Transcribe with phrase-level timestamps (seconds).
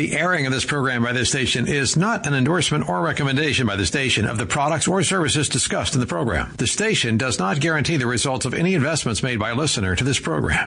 [0.00, 3.76] The airing of this program by this station is not an endorsement or recommendation by
[3.76, 6.54] the station of the products or services discussed in the program.
[6.56, 10.02] The station does not guarantee the results of any investments made by a listener to
[10.02, 10.66] this program.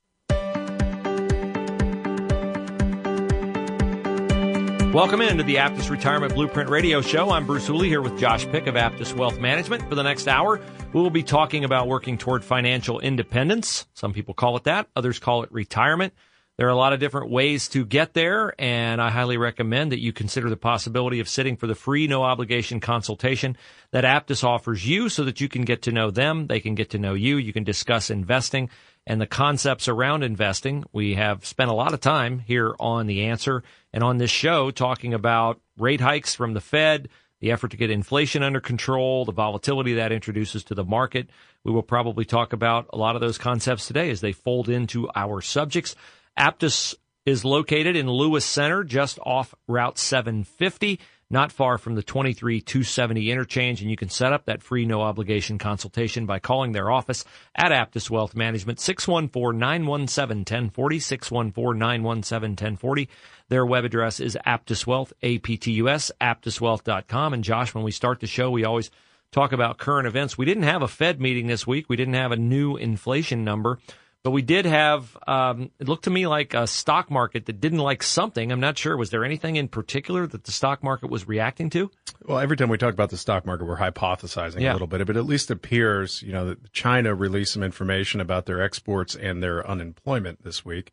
[4.93, 7.31] Welcome into the Aptus Retirement Blueprint Radio Show.
[7.31, 9.87] I'm Bruce Hooley here with Josh Pick of Aptus Wealth Management.
[9.87, 10.59] For the next hour,
[10.91, 13.87] we will be talking about working toward financial independence.
[13.93, 16.13] Some people call it that, others call it retirement.
[16.57, 20.01] There are a lot of different ways to get there, and I highly recommend that
[20.01, 23.55] you consider the possibility of sitting for the free, no obligation consultation
[23.91, 26.89] that Aptus offers you so that you can get to know them, they can get
[26.89, 28.69] to know you, you can discuss investing
[29.07, 30.83] and the concepts around investing.
[30.91, 34.71] We have spent a lot of time here on The Answer and on this show
[34.71, 39.31] talking about rate hikes from the Fed, the effort to get inflation under control, the
[39.31, 41.29] volatility that introduces to the market.
[41.63, 45.09] We will probably talk about a lot of those concepts today as they fold into
[45.15, 45.95] our subjects.
[46.37, 50.99] Aptus is located in Lewis Center, just off Route 750
[51.31, 55.01] not far from the 23 270 interchange, and you can set up that free no
[55.01, 57.23] obligation consultation by calling their office
[57.55, 63.09] at Aptus Wealth Management 614 917 1040 614 917 1040.
[63.49, 67.33] Their web address is Aptus Wealth, A P T U S, aptuswealth.com.
[67.33, 68.91] And Josh, when we start the show, we always
[69.31, 70.37] talk about current events.
[70.37, 71.87] We didn't have a Fed meeting this week.
[71.87, 73.79] We didn't have a new inflation number.
[74.23, 77.79] But we did have, um, it looked to me like a stock market that didn't
[77.79, 78.51] like something.
[78.51, 78.95] I'm not sure.
[78.95, 81.89] Was there anything in particular that the stock market was reacting to?
[82.25, 84.71] Well, every time we talk about the stock market, we're hypothesizing yeah.
[84.71, 88.45] a little bit, but at least appears, you know, that China released some information about
[88.45, 90.91] their exports and their unemployment this week.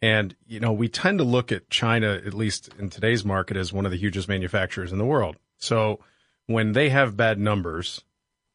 [0.00, 3.72] And, you know, we tend to look at China, at least in today's market, as
[3.72, 5.36] one of the hugest manufacturers in the world.
[5.58, 5.98] So
[6.46, 8.04] when they have bad numbers,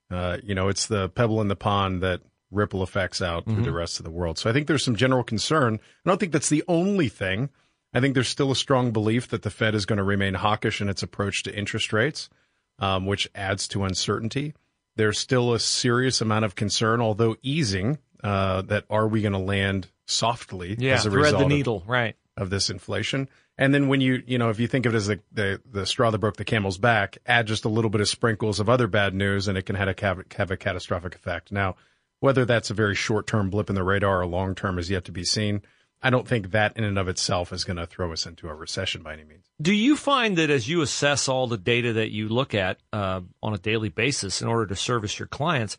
[0.10, 2.22] uh, you know, it's the pebble in the pond that
[2.52, 3.56] ripple effects out mm-hmm.
[3.56, 4.38] through the rest of the world.
[4.38, 5.80] So I think there's some general concern.
[6.06, 7.50] I don't think that's the only thing.
[7.94, 10.82] I think there's still a strong belief that the Fed is going to remain hawkish
[10.82, 12.30] in its approach to interest rates,
[12.78, 14.54] um, which adds to uncertainty.
[14.96, 19.40] There's still a serious amount of concern, although easing, uh, that are we going to
[19.40, 22.16] land softly yeah, as a thread result the needle, of, right.
[22.36, 23.30] of this inflation.
[23.58, 25.86] And then when you, you know, if you think of it as the, the, the,
[25.86, 28.88] straw that broke the camel's back, add just a little bit of sprinkles of other
[28.88, 31.52] bad news and it can have a, have a catastrophic effect.
[31.52, 31.76] Now,
[32.19, 35.06] whether that's a very short term blip in the radar or long term is yet
[35.06, 35.62] to be seen.
[36.02, 38.53] I don't think that in and of itself is going to throw us into a
[38.53, 39.46] recession by any means.
[39.62, 43.22] Do you find that as you assess all the data that you look at uh,
[43.44, 45.78] on a daily basis in order to service your clients,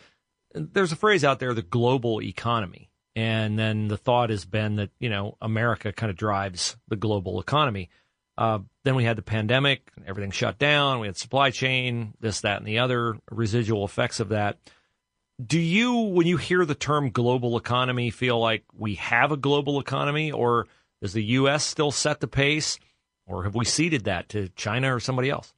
[0.53, 2.91] there's a phrase out there, the global economy.
[3.17, 7.41] And then the thought has been that, you know, America kind of drives the global
[7.41, 7.89] economy.
[8.37, 11.01] Uh, then we had the pandemic, everything shut down.
[11.01, 14.59] We had supply chain, this, that, and the other residual effects of that
[15.47, 19.81] do you, when you hear the term global economy, feel like we have a global
[19.81, 20.67] economy, or
[21.01, 21.65] does the U.S.
[21.65, 22.79] still set the pace,
[23.27, 25.55] or have we ceded that to China or somebody else?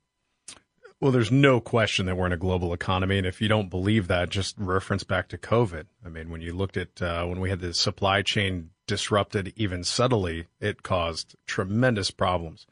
[1.01, 4.07] Well, there's no question that we're in a global economy, and if you don't believe
[4.07, 5.87] that, just reference back to COVID.
[6.07, 9.83] I mean, when you looked at uh, when we had the supply chain disrupted, even
[9.83, 12.67] subtly, it caused tremendous problems.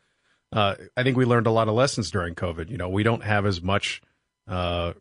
[0.52, 2.70] Uh, I think we learned a lot of lessons during COVID.
[2.70, 4.00] You know, we don't have as much
[4.46, 4.92] uh,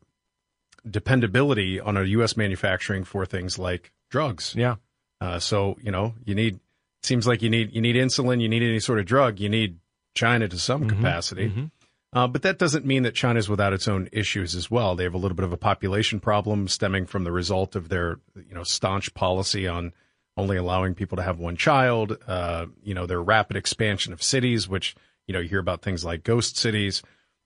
[0.89, 2.37] dependability on a U.S.
[2.37, 4.53] manufacturing for things like drugs.
[4.55, 4.75] Yeah.
[5.21, 6.59] Uh, so you know, you need.
[7.01, 8.41] Seems like you need you need insulin.
[8.41, 9.39] You need any sort of drug.
[9.39, 9.79] You need
[10.15, 10.97] China to some mm-hmm.
[10.97, 11.49] capacity.
[11.49, 11.65] Mm-hmm.
[12.11, 14.95] Uh, but that doesn't mean that China is without its own issues as well.
[14.95, 18.19] They have a little bit of a population problem stemming from the result of their,
[18.35, 19.93] you know, staunch policy on
[20.35, 22.17] only allowing people to have one child.
[22.25, 24.95] Uh, you know, their rapid expansion of cities, which
[25.27, 27.03] you know you hear about things like ghost cities.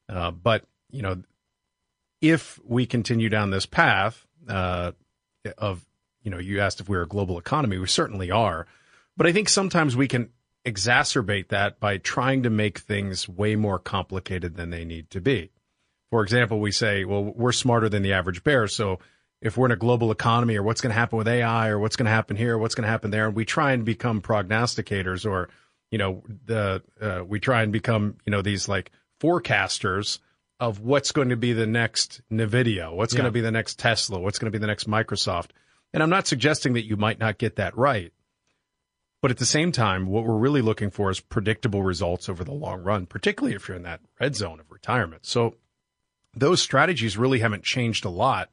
[0.07, 1.21] Uh, but you know,
[2.23, 4.93] if we continue down this path uh,
[5.57, 5.85] of,
[6.21, 8.65] you know, you asked if we're a global economy, we certainly are.
[9.17, 10.29] But I think sometimes we can
[10.65, 15.51] exacerbate that by trying to make things way more complicated than they need to be.
[16.11, 18.69] For example, we say, well, we're smarter than the average bear.
[18.69, 18.99] So
[19.41, 21.97] if we're in a global economy or what's going to happen with AI or what's
[21.97, 25.29] going to happen here, what's going to happen there, and we try and become prognosticators
[25.29, 25.49] or,
[25.91, 30.19] you know, the, uh, we try and become, you know, these like forecasters
[30.59, 33.19] of what's going to be the next NVIDIA, what's yeah.
[33.19, 35.49] going to be the next Tesla, what's going to be the next Microsoft.
[35.93, 38.11] And I'm not suggesting that you might not get that right.
[39.21, 42.51] But at the same time, what we're really looking for is predictable results over the
[42.51, 45.25] long run, particularly if you're in that red zone of retirement.
[45.25, 45.55] So
[46.35, 48.49] those strategies really haven't changed a lot.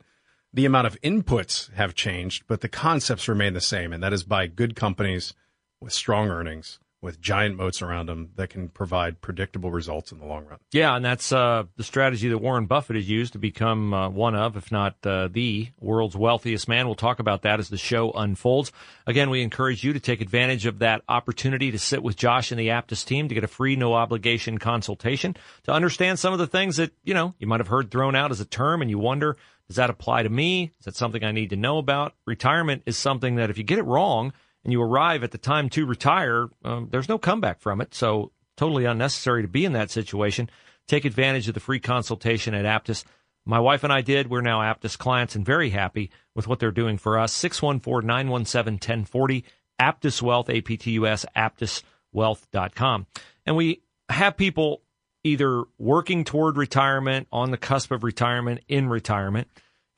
[0.52, 3.92] The amount of inputs have changed, but the concepts remain the same.
[3.92, 5.34] And that is by good companies
[5.80, 10.26] with strong earnings with giant moats around them that can provide predictable results in the
[10.26, 10.58] long run.
[10.72, 14.34] Yeah, and that's uh, the strategy that Warren Buffett has used to become uh, one
[14.34, 16.86] of, if not uh, the world's wealthiest man.
[16.86, 18.70] We'll talk about that as the show unfolds.
[19.06, 22.60] Again, we encourage you to take advantage of that opportunity to sit with Josh and
[22.60, 26.46] the Aptus team to get a free, no obligation consultation to understand some of the
[26.46, 28.98] things that you know you might have heard thrown out as a term, and you
[28.98, 29.36] wonder.
[29.68, 30.72] Does that apply to me?
[30.80, 32.14] Is that something I need to know about?
[32.26, 34.32] Retirement is something that if you get it wrong,
[34.64, 37.94] and you arrive at the time to retire, um, there's no comeback from it.
[37.94, 40.50] So totally unnecessary to be in that situation.
[40.86, 43.04] Take advantage of the free consultation at Aptus.
[43.46, 44.28] My wife and I did.
[44.28, 47.32] We're now Aptus clients and very happy with what they're doing for us.
[47.32, 49.44] 614 917 1040,
[49.80, 53.06] Aptus Wealth, A P T U S, aptuswealth.com.
[53.46, 54.82] And we have people
[55.24, 59.48] either working toward retirement, on the cusp of retirement, in retirement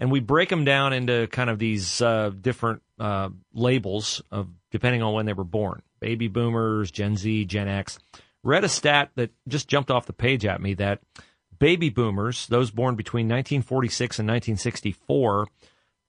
[0.02, 5.00] and we break them down into kind of these uh, different uh, labels of depending
[5.00, 8.00] on when they were born: baby boomers, Gen Z, Gen X.
[8.42, 10.98] Read a stat that just jumped off the page at me that
[11.56, 15.46] baby boomers, those born between 1946 and 1964,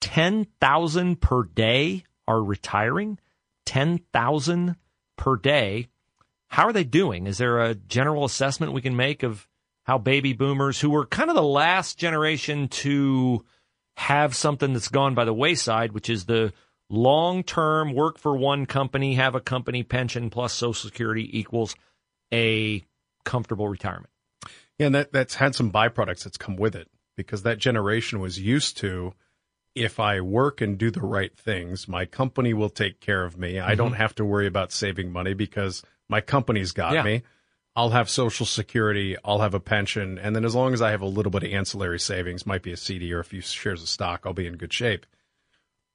[0.01, 3.19] 10,000 per day are retiring.
[3.67, 4.75] 10,000
[5.17, 5.87] per day.
[6.47, 7.27] How are they doing?
[7.27, 9.47] Is there a general assessment we can make of
[9.83, 13.45] how baby boomers, who were kind of the last generation to
[13.97, 16.53] have something that's gone by the wayside, which is the
[16.89, 21.75] long term work for one company, have a company pension plus Social Security equals
[22.33, 22.83] a
[23.23, 24.09] comfortable retirement.
[24.77, 28.39] Yeah, and that, that's had some byproducts that's come with it because that generation was
[28.39, 29.13] used to
[29.75, 33.53] if I work and do the right things, my company will take care of me.
[33.53, 33.69] Mm-hmm.
[33.69, 33.97] I don't mm-hmm.
[33.97, 37.03] have to worry about saving money because my company's got yeah.
[37.03, 37.23] me.
[37.75, 41.01] I'll have Social Security, I'll have a pension, and then as long as I have
[41.01, 43.89] a little bit of ancillary savings, might be a CD or a few shares of
[43.89, 45.07] stock, I'll be in good shape.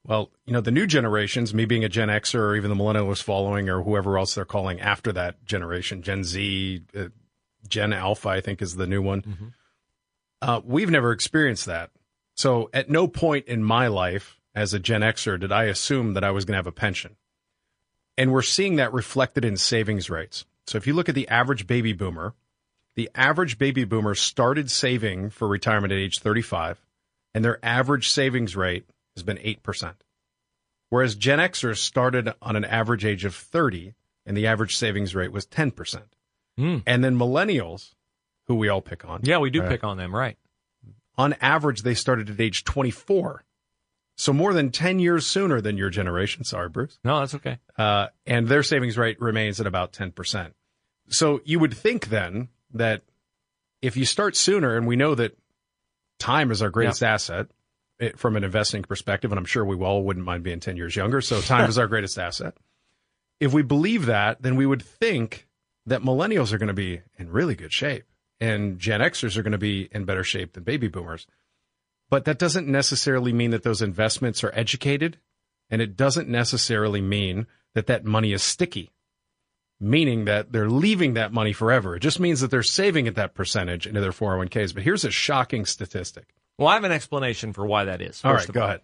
[0.05, 3.23] Well, you know, the new generations, me being a Gen Xer or even the millennials
[3.23, 7.09] following or whoever else they're calling after that generation, Gen Z, uh,
[7.69, 9.23] Gen Alpha, I think is the new one.
[9.23, 9.47] Mm-hmm.
[10.41, 11.91] Uh, we've never experienced that.
[12.35, 16.25] So at no point in my life as a Gen Xer did I assume that
[16.25, 17.17] I was going to have a pension.
[18.17, 20.45] And we're seeing that reflected in savings rates.
[20.69, 22.35] So if you look at the average baby boomer,
[22.95, 26.85] the average baby boomer started saving for retirement at age 35,
[27.33, 28.85] and their average savings rate
[29.17, 29.95] has been 8%.
[30.91, 33.95] Whereas Gen Xers started on an average age of 30,
[34.27, 36.03] and the average savings rate was 10%.
[36.59, 36.83] Mm.
[36.87, 37.95] And then millennials,
[38.47, 39.21] who we all pick on.
[39.23, 39.71] Yeah, we do right?
[39.71, 40.37] pick on them, right.
[41.17, 43.45] On average, they started at age 24
[44.19, 46.43] so more than 10 years sooner than your generation.
[46.43, 46.99] Sorry, Bruce.
[47.05, 47.59] No, that's okay.
[47.79, 50.53] Uh, and their savings rate remains at about 10%.
[51.09, 53.03] So you would think then that
[53.83, 55.37] if you start sooner, and we know that
[56.19, 57.11] time is our greatest yep.
[57.13, 57.47] asset
[57.99, 60.97] it, from an investing perspective, and I'm sure we all wouldn't mind being 10 years
[60.97, 61.21] younger.
[61.21, 62.55] So time is our greatest asset.
[63.41, 65.47] If we believe that, then we would think
[65.87, 68.05] that millennials are going to be in really good shape
[68.41, 71.27] and Gen Xers are going to be in better shape than baby boomers.
[72.11, 75.19] But that doesn't necessarily mean that those investments are educated,
[75.69, 78.91] and it doesn't necessarily mean that that money is sticky,
[79.81, 81.97] meaning that they're leaving that money forever.
[81.97, 84.75] It just means that they're saving at that percentage into their 401ks.
[84.75, 86.35] But here's a shocking statistic.
[86.59, 88.21] Well, I have an explanation for why that is.
[88.25, 88.67] All right, go all.
[88.67, 88.81] ahead.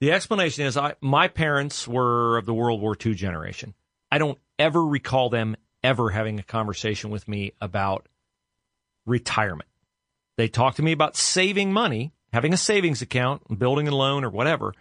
[0.00, 3.74] The explanation is I, my parents were of the World War II generation.
[4.10, 8.08] I don't ever recall them ever having a conversation with me about
[9.04, 9.68] retirement.
[10.38, 14.30] They talked to me about saving money having a savings account, building a loan or
[14.30, 14.74] whatever,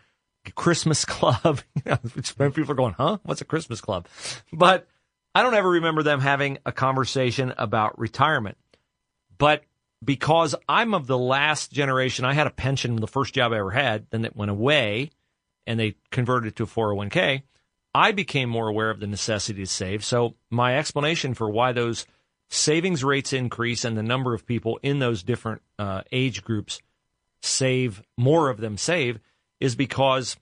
[0.55, 1.61] Christmas club.
[1.83, 3.17] people are going, huh?
[3.23, 4.07] What's a Christmas club?
[4.51, 4.87] But
[5.35, 8.57] I don't ever remember them having a conversation about retirement.
[9.37, 9.63] But
[10.03, 13.71] because I'm of the last generation, I had a pension the first job I ever
[13.71, 15.11] had, then it went away
[15.67, 17.43] and they converted it to a 401k.
[17.93, 20.03] I became more aware of the necessity to save.
[20.03, 22.05] So my explanation for why those
[22.49, 26.79] savings rates increase and the number of people in those different uh, age groups
[27.41, 29.19] save, more of them save,
[29.59, 30.37] is because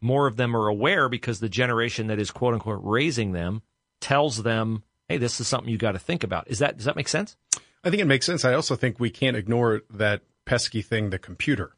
[0.00, 3.62] more of them are aware because the generation that is quote unquote raising them
[4.00, 6.96] tells them, "Hey, this is something you got to think about." Is that does that
[6.96, 7.36] make sense?
[7.84, 8.44] I think it makes sense.
[8.44, 11.72] I also think we can't ignore that pesky thing, the computer.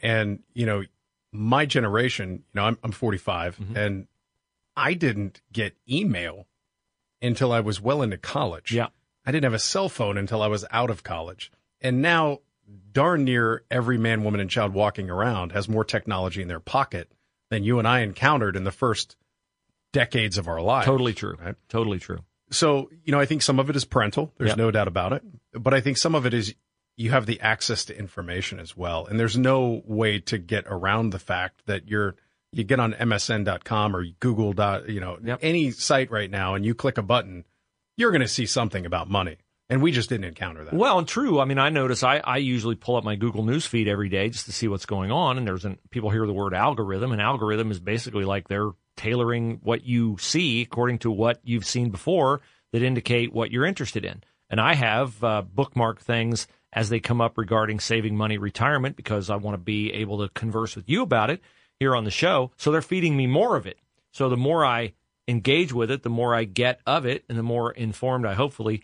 [0.00, 0.84] And you know,
[1.32, 3.76] my generation, you know, I'm, I'm 45, mm-hmm.
[3.76, 4.06] and
[4.76, 6.46] I didn't get email
[7.22, 8.72] until I was well into college.
[8.72, 8.88] Yeah.
[9.24, 11.50] I didn't have a cell phone until I was out of college.
[11.80, 12.40] And now,
[12.92, 17.10] darn near every man, woman, and child walking around has more technology in their pocket
[17.50, 19.16] than you and I encountered in the first
[19.92, 20.86] decades of our lives.
[20.86, 21.36] Totally true.
[21.42, 21.54] Right?
[21.68, 22.18] Totally true.
[22.50, 24.32] So, you know, I think some of it is parental.
[24.38, 24.58] There's yep.
[24.58, 25.22] no doubt about it.
[25.52, 26.54] But I think some of it is
[26.96, 29.06] you have the access to information as well.
[29.06, 32.16] And there's no way to get around the fact that you're
[32.52, 35.38] you get on msn.com or google dot you know yep.
[35.42, 37.44] any site right now and you click a button
[37.96, 39.36] you're going to see something about money
[39.68, 42.38] and we just didn't encounter that well and true i mean i notice i, I
[42.38, 45.38] usually pull up my google news feed every day just to see what's going on
[45.38, 49.60] and there's an, people hear the word algorithm and algorithm is basically like they're tailoring
[49.62, 52.40] what you see according to what you've seen before
[52.72, 57.20] that indicate what you're interested in and i have uh, bookmark things as they come
[57.20, 61.02] up regarding saving money retirement because i want to be able to converse with you
[61.02, 61.40] about it
[61.78, 62.50] here on the show.
[62.56, 63.78] So they're feeding me more of it.
[64.12, 64.94] So the more I
[65.28, 68.82] engage with it, the more I get of it, and the more informed I hopefully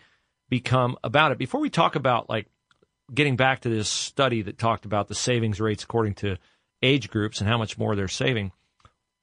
[0.48, 1.38] become about it.
[1.38, 2.48] Before we talk about like
[3.12, 6.36] getting back to this study that talked about the savings rates according to
[6.82, 8.52] age groups and how much more they're saving,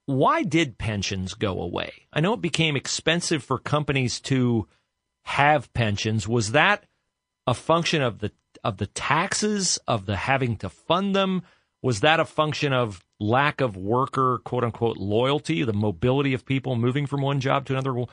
[0.10, 1.92] why did pensions go away?
[2.12, 4.68] I know it became expensive for companies to
[5.22, 6.28] have pensions.
[6.28, 6.86] Was that
[7.46, 8.32] a function of the
[8.64, 11.44] of the taxes of the having to fund them?
[11.84, 16.76] Was that a function of lack of worker, quote unquote, loyalty, the mobility of people
[16.76, 18.06] moving from one job to another?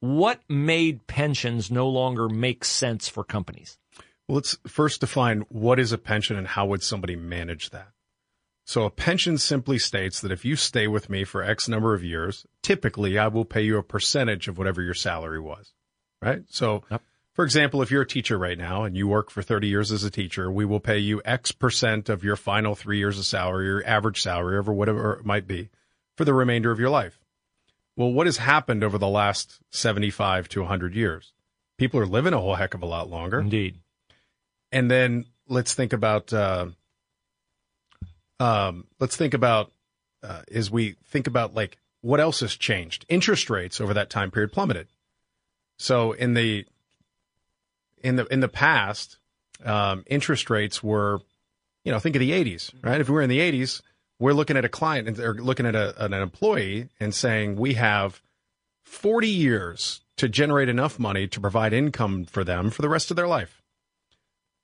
[0.00, 3.78] What made pensions no longer make sense for companies?
[4.26, 7.93] Well, let's first define what is a pension and how would somebody manage that.
[8.64, 12.02] So a pension simply states that if you stay with me for X number of
[12.02, 15.74] years, typically I will pay you a percentage of whatever your salary was.
[16.22, 16.42] Right?
[16.48, 17.02] So yep.
[17.34, 20.04] For example, if you're a teacher right now and you work for 30 years as
[20.04, 23.66] a teacher, we will pay you X percent of your final three years of salary,
[23.66, 25.68] your average salary, or whatever it might be,
[26.16, 27.18] for the remainder of your life.
[27.96, 31.32] Well, what has happened over the last 75 to 100 years?
[31.76, 33.40] People are living a whole heck of a lot longer.
[33.40, 33.80] Indeed.
[34.70, 36.68] And then let's think about, uh,
[38.40, 39.72] um, let's think about,
[40.22, 43.06] uh, as we think about like what else has changed.
[43.08, 44.88] Interest rates over that time period plummeted.
[45.78, 46.66] So in the
[48.02, 49.18] in the in the past,
[49.64, 51.20] um, interest rates were,
[51.84, 53.00] you know, think of the '80s, right?
[53.00, 53.80] If we were in the '80s,
[54.18, 57.74] we're looking at a client and they're looking at a, an employee and saying we
[57.74, 58.22] have
[58.84, 63.16] 40 years to generate enough money to provide income for them for the rest of
[63.16, 63.62] their life.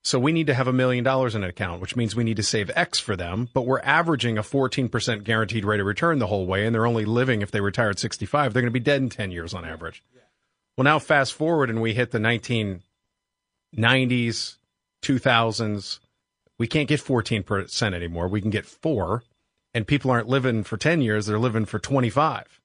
[0.02, 2.38] So we need to have a million dollars in an account, which means we need
[2.38, 6.28] to save X for them, but we're averaging a 14% guaranteed rate of return the
[6.28, 8.52] whole way, and they're only living if they retire at 65.
[8.52, 10.02] They're going to be dead in 10 years on average.
[10.76, 12.80] Well, now fast forward and we hit the 1990s,
[15.02, 15.98] 2000s.
[16.58, 18.28] We can't get 14% anymore.
[18.28, 19.22] We can get four,
[19.74, 22.60] and people aren't living for 10 years, they're living for 25.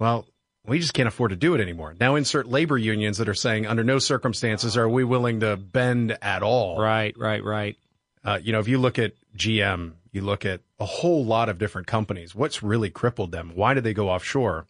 [0.00, 0.26] Well,
[0.66, 1.94] we just can't afford to do it anymore.
[1.98, 6.16] Now insert labor unions that are saying under no circumstances are we willing to bend
[6.22, 6.80] at all.
[6.80, 7.76] Right, right, right.
[8.24, 11.58] Uh, you know, if you look at GM, you look at a whole lot of
[11.58, 12.34] different companies.
[12.34, 13.52] What's really crippled them?
[13.54, 14.66] Why did they go offshore?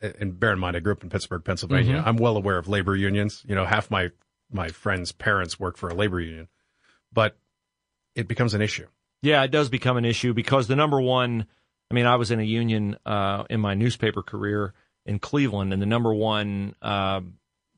[0.00, 1.96] And bear in mind, I grew up in Pittsburgh, Pennsylvania.
[1.96, 2.08] Mm-hmm.
[2.08, 3.42] I'm well aware of labor unions.
[3.48, 4.10] You know, half my
[4.50, 6.48] my friend's parents work for a labor union,
[7.12, 7.36] but
[8.14, 8.86] it becomes an issue.
[9.22, 11.46] Yeah, it does become an issue because the number one,
[11.90, 14.72] I mean, I was in a union uh, in my newspaper career
[15.08, 17.22] in Cleveland, and the number one uh,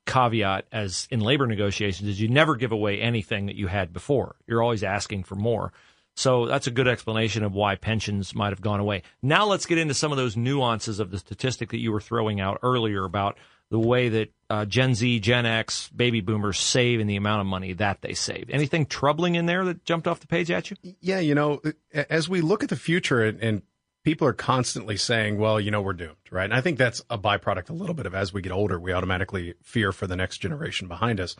[0.04, 4.34] caveat as in labor negotiations is you never give away anything that you had before.
[4.46, 5.72] You're always asking for more.
[6.16, 9.04] So that's a good explanation of why pensions might have gone away.
[9.22, 12.40] Now let's get into some of those nuances of the statistic that you were throwing
[12.40, 13.38] out earlier about
[13.70, 17.46] the way that uh, Gen Z, Gen X, baby boomers save and the amount of
[17.46, 18.50] money that they save.
[18.50, 20.76] Anything troubling in there that jumped off the page at you?
[21.00, 21.62] Yeah, you know,
[21.94, 23.62] as we look at the future and, and
[24.10, 26.42] people are constantly saying, well, you know, we're doomed, right?
[26.46, 28.92] And I think that's a byproduct a little bit of as we get older, we
[28.92, 31.36] automatically fear for the next generation behind us.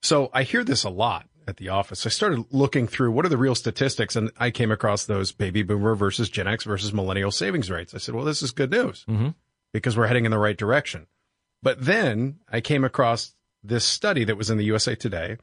[0.00, 2.06] So I hear this a lot at the office.
[2.06, 5.64] I started looking through what are the real statistics and I came across those baby
[5.64, 7.96] boomer versus Gen X versus millennial savings rates.
[7.96, 9.30] I said, well, this is good news mm-hmm.
[9.72, 11.08] because we're heading in the right direction.
[11.64, 15.38] But then I came across this study that was in the USA Today,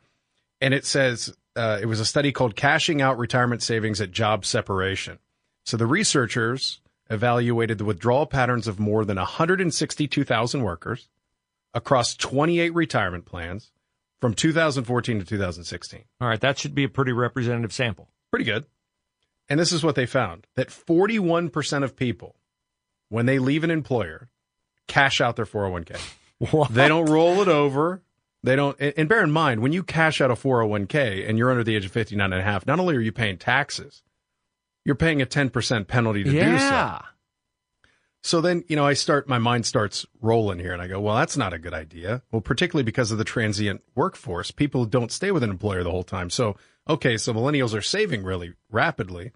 [0.62, 4.46] and it says uh, it was a study called Cashing Out Retirement Savings at Job
[4.46, 5.20] Separation.
[5.64, 11.10] So the researchers evaluated the withdrawal patterns of more than 162,000 workers
[11.74, 13.72] across 28 retirement plans
[14.20, 16.04] from 2014 to 2016.
[16.20, 18.10] All right, that should be a pretty representative sample.
[18.30, 18.66] Pretty good.
[19.50, 22.36] And this is what they found that 41% of people,
[23.10, 24.30] when they leave an employer,
[24.88, 26.00] cash out their 401k.
[26.50, 26.74] What?
[26.74, 28.02] They don't roll it over.
[28.42, 28.76] They don't.
[28.80, 31.86] And bear in mind, when you cash out a 401k and you're under the age
[31.86, 34.02] of 59 and a half, not only are you paying taxes,
[34.86, 36.52] you're paying a 10% penalty to yeah.
[36.52, 37.06] do so.
[38.24, 41.16] So then, you know, I start, my mind starts rolling here and I go, well,
[41.16, 42.22] that's not a good idea.
[42.32, 46.04] Well, particularly because of the transient workforce, people don't stay with an employer the whole
[46.04, 46.30] time.
[46.30, 46.56] So,
[46.88, 49.32] okay, so millennials are saving really rapidly,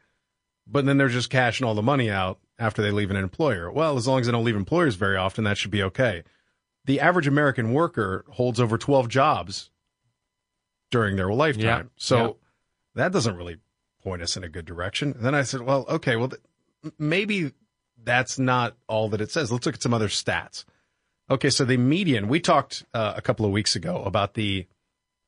[0.67, 3.71] but then they're just cashing all the money out after they leave an employer.
[3.71, 6.23] Well, as long as they don't leave employers very often, that should be okay.
[6.85, 9.71] The average American worker holds over 12 jobs
[10.91, 11.89] during their lifetime.
[11.97, 12.37] So
[12.93, 13.57] that doesn't really
[14.05, 15.11] point us in a good direction.
[15.13, 16.41] And then I said, well, okay, well, th-
[16.97, 17.51] maybe
[18.01, 19.51] that's not all that it says.
[19.51, 20.63] Let's look at some other stats.
[21.29, 24.67] Okay, so the median, we talked uh, a couple of weeks ago about the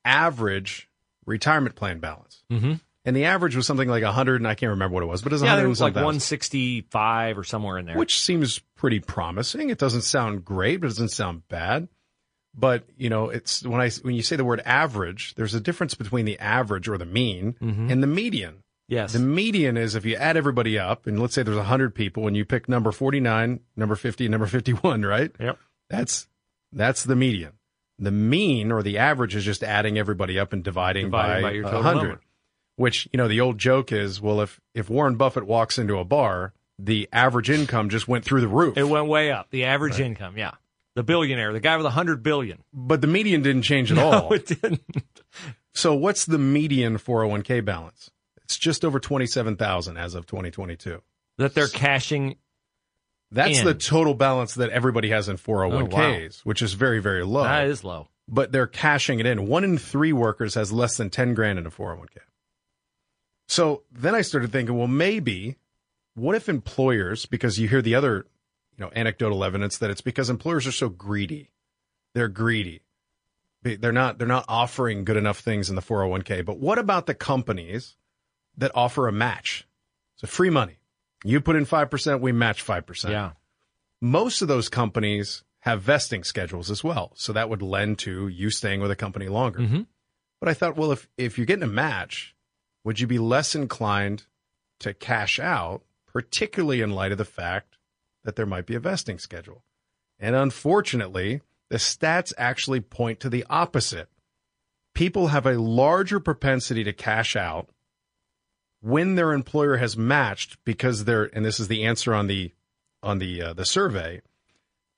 [0.06, 0.90] average
[1.26, 2.44] retirement plan balance.
[2.52, 2.74] Mm-hmm.
[3.04, 5.32] And the average was something like 100, and I can't remember what it was, but
[5.32, 7.98] it was, yeah, it was like 165 or somewhere in there.
[7.98, 9.70] Which seems pretty promising.
[9.70, 11.88] It doesn't sound great, but it doesn't sound bad.
[12.54, 15.94] But you know, it's when I when you say the word average, there's a difference
[15.94, 17.90] between the average or the mean mm-hmm.
[17.92, 18.64] and the median.
[18.88, 19.14] Yes.
[19.14, 22.38] The median is if you add everybody up, and let's say there's 100 people, and
[22.38, 25.32] you pick number 49, number 50, number 51, right?
[25.40, 25.58] Yep.
[25.90, 26.28] That's
[26.72, 27.54] that's the median.
[28.00, 31.76] The mean or the average is just adding everybody up and dividing, dividing by, by
[31.76, 32.02] 100.
[32.02, 32.22] Number.
[32.76, 36.06] Which you know the old joke is, well, if if Warren Buffett walks into a
[36.06, 38.78] bar, the average income just went through the roof.
[38.78, 39.50] It went way up.
[39.50, 40.06] The average right.
[40.06, 40.52] income, yeah.
[40.96, 42.64] The billionaire, the guy with a hundred billion.
[42.72, 44.34] But the median didn't change at no, all.
[44.34, 44.82] it didn't.
[45.74, 48.12] So what's the median 401k balance?
[48.48, 51.02] It's just over 27,000 as of 2022.
[51.38, 52.38] That they're cashing
[53.30, 53.66] That's in.
[53.66, 56.30] the total balance that everybody has in 401ks, oh, wow.
[56.46, 57.44] which is very, very low.
[57.44, 58.08] That is low.
[58.26, 59.48] But they're cashing it in.
[59.48, 62.20] One in three workers has less than 10 grand in a 401k.
[63.50, 65.58] So then I started thinking, well, maybe
[66.16, 68.28] what if employers, because you hear the other,
[68.78, 71.52] you know, anecdotal evidence that it's because employers are so greedy.
[72.14, 72.84] They're greedy.
[73.62, 76.46] They're not, they're not offering good enough things in the 401k.
[76.46, 77.98] But what about the companies
[78.58, 79.68] that offer a match.
[80.18, 80.78] So free money.
[81.24, 83.10] You put in 5%, we match 5%.
[83.10, 83.32] Yeah.
[84.02, 87.12] Most of those companies have vesting schedules as well.
[87.16, 89.60] So that would lend to you staying with a company longer.
[89.60, 89.82] Mm-hmm.
[90.40, 92.36] But I thought, well, if, if you're getting a match,
[92.84, 94.26] would you be less inclined
[94.80, 97.78] to cash out, particularly in light of the fact
[98.24, 99.64] that there might be a vesting schedule?
[100.20, 104.10] And unfortunately, the stats actually point to the opposite.
[104.94, 107.70] People have a larger propensity to cash out
[108.82, 112.52] when their employer has matched because they're and this is the answer on the
[113.02, 114.22] on the uh, the survey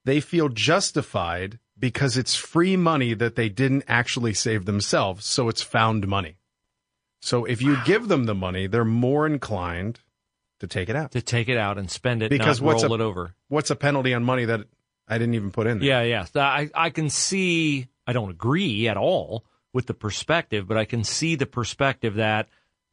[0.05, 5.61] they feel justified because it's free money that they didn't actually save themselves so it's
[5.61, 6.37] found money.
[7.21, 7.83] So if you wow.
[7.85, 9.99] give them the money they're more inclined
[10.59, 11.11] to take it out.
[11.11, 13.35] To take it out and spend it because what's roll a, it over.
[13.47, 14.61] what's a penalty on money that
[15.07, 15.87] I didn't even put in there?
[15.87, 16.25] Yeah yeah.
[16.35, 21.03] I I can see I don't agree at all with the perspective but I can
[21.03, 22.49] see the perspective that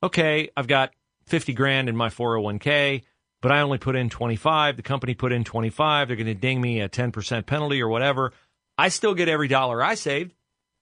[0.06, 0.92] okay, I've got
[1.26, 3.02] 50 grand in my 401k,
[3.42, 4.76] but I only put in 25.
[4.76, 6.08] The company put in 25.
[6.08, 8.32] They're going to ding me a 10% penalty or whatever.
[8.78, 10.34] I still get every dollar I saved,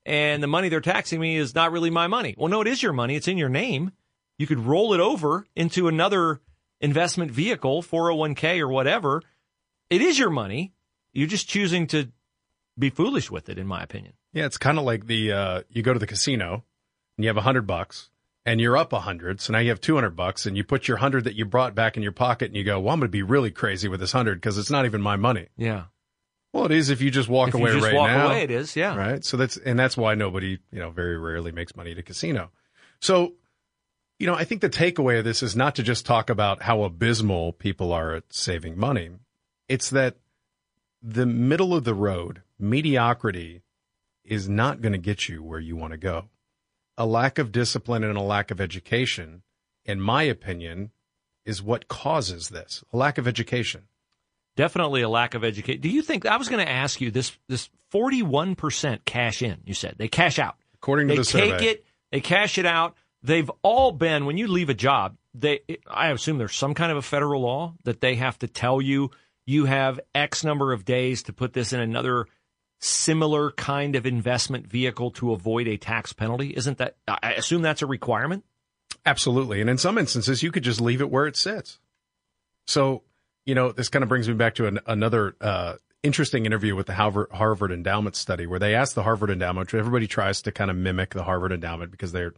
[0.04, 2.34] and the money they're taxing me is not really my money.
[2.36, 3.16] Well, no, it is your money.
[3.16, 3.92] It's in your name.
[4.38, 6.40] You could roll it over into another
[6.80, 9.22] investment vehicle, 401k or whatever.
[9.90, 10.72] It is your money.
[11.12, 12.08] You're just choosing to
[12.76, 14.14] be foolish with it, in my opinion.
[14.32, 16.64] Yeah, it's kind of like the uh, you go to the casino
[17.16, 18.10] and you have a hundred bucks
[18.46, 19.40] and you're up a hundred.
[19.40, 21.96] So now you have 200 bucks and you put your hundred that you brought back
[21.96, 24.12] in your pocket and you go, well, I'm going to be really crazy with this
[24.12, 25.48] hundred because it's not even my money.
[25.56, 25.84] Yeah.
[26.52, 28.26] Well, it is if you just walk if away just right walk now.
[28.26, 28.94] Away, it is, yeah.
[28.94, 29.24] Right.
[29.24, 32.50] So that's and that's why nobody, you know, very rarely makes money at a casino.
[33.00, 33.34] So,
[34.18, 36.84] you know, I think the takeaway of this is not to just talk about how
[36.84, 39.10] abysmal people are at saving money.
[39.68, 40.16] It's that
[41.02, 43.62] the middle of the road, mediocrity,
[44.24, 46.28] is not going to get you where you want to go
[46.96, 49.42] a lack of discipline and a lack of education,
[49.84, 50.90] in my opinion,
[51.44, 52.84] is what causes this.
[52.92, 53.82] A lack of education.
[54.56, 55.80] Definitely a lack of education.
[55.80, 59.74] Do you think I was going to ask you this this 41% cash in, you
[59.74, 59.96] said.
[59.98, 60.56] They cash out.
[60.74, 61.50] According to they the survey.
[61.50, 62.94] they take it, they cash it out.
[63.22, 66.98] They've all been when you leave a job, they I assume there's some kind of
[66.98, 69.10] a federal law that they have to tell you
[69.46, 72.26] you have X number of days to put this in another
[72.84, 76.50] similar kind of investment vehicle to avoid a tax penalty?
[76.54, 78.44] Isn't that, I assume that's a requirement?
[79.06, 79.60] Absolutely.
[79.60, 81.78] And in some instances, you could just leave it where it sits.
[82.66, 83.02] So,
[83.46, 86.86] you know, this kind of brings me back to an, another uh, interesting interview with
[86.86, 90.70] the Harvard, Harvard Endowment study where they asked the Harvard Endowment, everybody tries to kind
[90.70, 92.34] of mimic the Harvard Endowment because they're,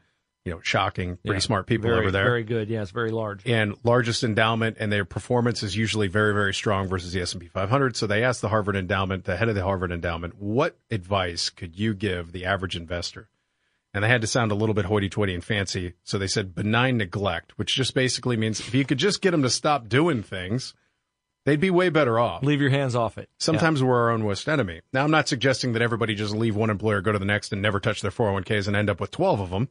[0.47, 2.25] you know, shocking, pretty yeah, smart people very, over there.
[2.25, 2.71] Very good.
[2.71, 3.45] Yeah, it's very large.
[3.47, 7.97] And largest endowment, and their performance is usually very, very strong versus the S&P 500.
[7.97, 11.77] So they asked the Harvard endowment, the head of the Harvard endowment, what advice could
[11.77, 13.29] you give the average investor?
[13.93, 15.95] And they had to sound a little bit hoity-toity and fancy.
[16.05, 19.43] So they said benign neglect, which just basically means if you could just get them
[19.43, 20.75] to stop doing things,
[21.45, 22.45] they'd be way better off.
[22.45, 23.29] Leave your hands off it.
[23.39, 23.89] Sometimes yeah.
[23.89, 24.83] we're our own worst enemy.
[24.93, 27.61] Now, I'm not suggesting that everybody just leave one employer, go to the next, and
[27.61, 29.69] never touch their 401ks and end up with 12 of them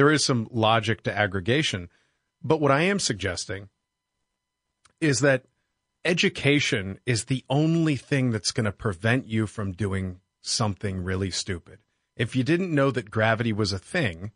[0.00, 1.90] there is some logic to aggregation.
[2.42, 3.68] But what I am suggesting
[4.98, 5.44] is that
[6.06, 11.80] education is the only thing that's going to prevent you from doing something really stupid.
[12.16, 14.30] If you didn't know that gravity was a thing,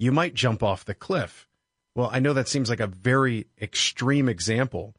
[0.00, 1.46] you might jump off the cliff.
[1.94, 4.96] Well, I know that seems like a very extreme example,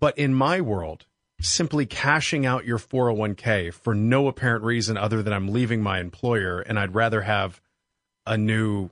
[0.00, 1.04] but in my world,
[1.42, 6.60] simply cashing out your 401k for no apparent reason other than I'm leaving my employer
[6.60, 7.60] and I'd rather have
[8.26, 8.88] a new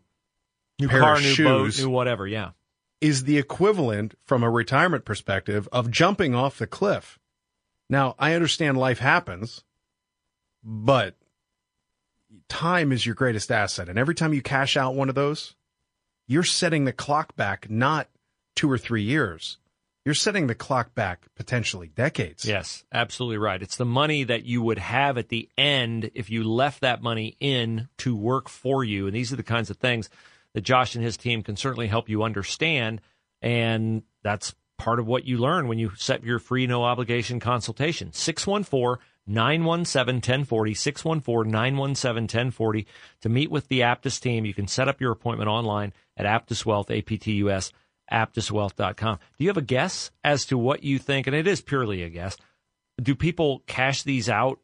[0.79, 2.27] new pair car, of new shoes boat, new whatever.
[2.27, 2.51] Yeah,
[3.01, 7.19] is the equivalent from a retirement perspective of jumping off the cliff.
[7.91, 9.63] Now, I understand life happens,
[10.63, 11.17] but
[12.49, 15.55] time is your greatest asset, and every time you cash out one of those,
[16.27, 18.09] you're setting the clock back not
[18.57, 19.59] two or three years.
[20.05, 22.45] You're setting the clock back potentially decades.
[22.45, 23.63] Yes, absolutely right.
[23.63, 27.37] It's the money that you would have at the end if you left that money
[27.41, 29.07] in to work for you.
[29.07, 30.11] And these are the kinds of things
[30.55, 33.01] that Josh and his team can certainly help you understand.
[33.43, 38.13] And that's part of what you learn when you set your free no obligation consultation.
[38.13, 42.87] 614 917 1040, 614 917 1040
[43.23, 44.45] to meet with the Aptus team.
[44.45, 47.73] You can set up your appointment online at Aptus Wealth, APTUS,
[48.13, 49.19] aptuswealth.com.
[49.39, 51.27] Do you have a guess as to what you think?
[51.27, 52.37] And it is purely a guess.
[53.03, 54.61] Do people cash these out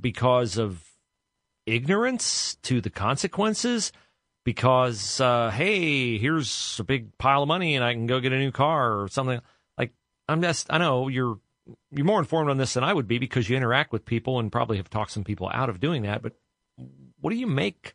[0.00, 0.82] because of
[1.66, 3.92] ignorance to the consequences?
[4.44, 8.38] Because uh, hey, here's a big pile of money and I can go get a
[8.38, 9.40] new car or something.
[9.78, 9.92] Like
[10.28, 11.38] I'm just I know you're
[11.90, 14.50] you're more informed on this than I would be because you interact with people and
[14.50, 16.22] probably have talked some people out of doing that.
[16.22, 16.34] But
[17.20, 17.94] what do you make?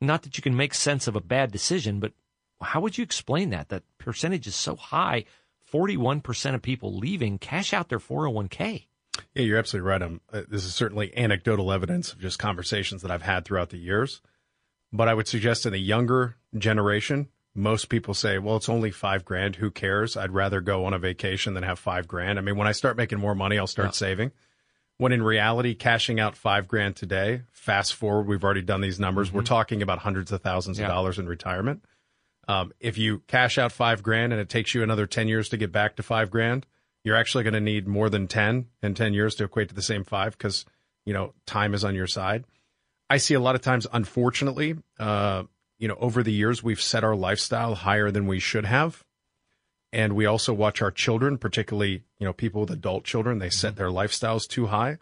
[0.00, 2.12] Not that you can make sense of a bad decision, but
[2.60, 3.70] how would you explain that?
[3.70, 5.24] That percentage is so high.
[5.72, 8.86] 41% of people leaving cash out their 401k.
[9.34, 10.02] Yeah, you're absolutely right.
[10.02, 13.78] Um, uh, this is certainly anecdotal evidence of just conversations that I've had throughout the
[13.78, 14.20] years.
[14.96, 19.24] But I would suggest in the younger generation, most people say, well, it's only five
[19.24, 19.56] grand.
[19.56, 20.16] Who cares?
[20.16, 22.38] I'd rather go on a vacation than have five grand.
[22.38, 23.92] I mean, when I start making more money, I'll start yeah.
[23.92, 24.32] saving.
[24.96, 29.28] When in reality, cashing out five grand today, fast forward, we've already done these numbers.
[29.28, 29.36] Mm-hmm.
[29.36, 30.86] We're talking about hundreds of thousands yeah.
[30.86, 31.84] of dollars in retirement.
[32.48, 35.58] Um, if you cash out five grand and it takes you another 10 years to
[35.58, 36.64] get back to five grand,
[37.04, 39.82] you're actually going to need more than 10 and 10 years to equate to the
[39.82, 40.64] same five because,
[41.04, 42.44] you know, time is on your side.
[43.08, 45.44] I see a lot of times, unfortunately, uh,
[45.78, 49.04] you know, over the years, we've set our lifestyle higher than we should have.
[49.92, 53.74] And we also watch our children, particularly, you know, people with adult children, they set
[53.74, 53.78] mm-hmm.
[53.78, 54.98] their lifestyles too high.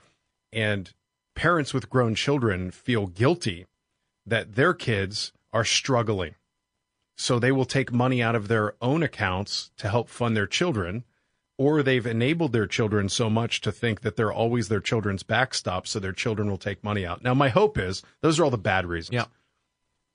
[0.52, 0.92] And
[1.34, 3.66] parents with grown children feel guilty
[4.26, 6.34] that their kids are struggling.
[7.16, 11.04] So they will take money out of their own accounts to help fund their children
[11.56, 15.86] or they've enabled their children so much to think that they're always their children's backstop
[15.86, 17.22] so their children will take money out.
[17.22, 19.14] Now, my hope is those are all the bad reasons.
[19.14, 19.26] Yeah.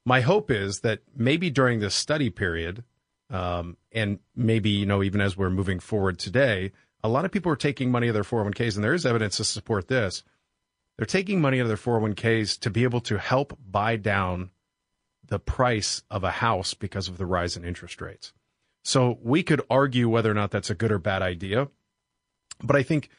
[0.06, 2.84] My hope is that maybe during this study period,
[3.30, 6.72] um, and maybe, you know, even as we're moving forward today,
[7.04, 9.38] a lot of people are taking money out of their 401ks, and there is evidence
[9.38, 10.24] to support this.
[10.98, 14.50] They're taking money out of their 401ks to be able to help buy down
[15.26, 18.34] the price of a house because of the rise in interest rates.
[18.90, 21.68] So we could argue whether or not that's a good or bad idea.
[22.60, 23.12] But I think,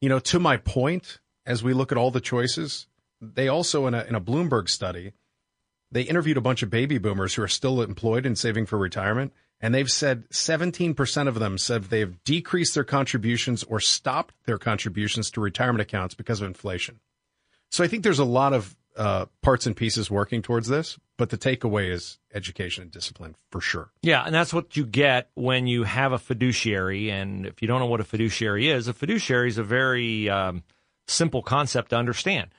[0.00, 2.88] you know, to my point, as we look at all the choices,
[3.20, 5.12] they also, in a, in a Bloomberg study,
[5.92, 9.32] they interviewed a bunch of baby boomers who are still employed and saving for retirement.
[9.60, 15.30] And they've said 17% of them said they've decreased their contributions or stopped their contributions
[15.30, 16.98] to retirement accounts because of inflation.
[17.70, 21.30] So I think there's a lot of uh, parts and pieces working towards this, but
[21.30, 23.90] the takeaway is education and discipline for sure.
[24.02, 27.10] Yeah, and that's what you get when you have a fiduciary.
[27.10, 30.62] And if you don't know what a fiduciary is, a fiduciary is a very um,
[31.06, 32.50] simple concept to understand.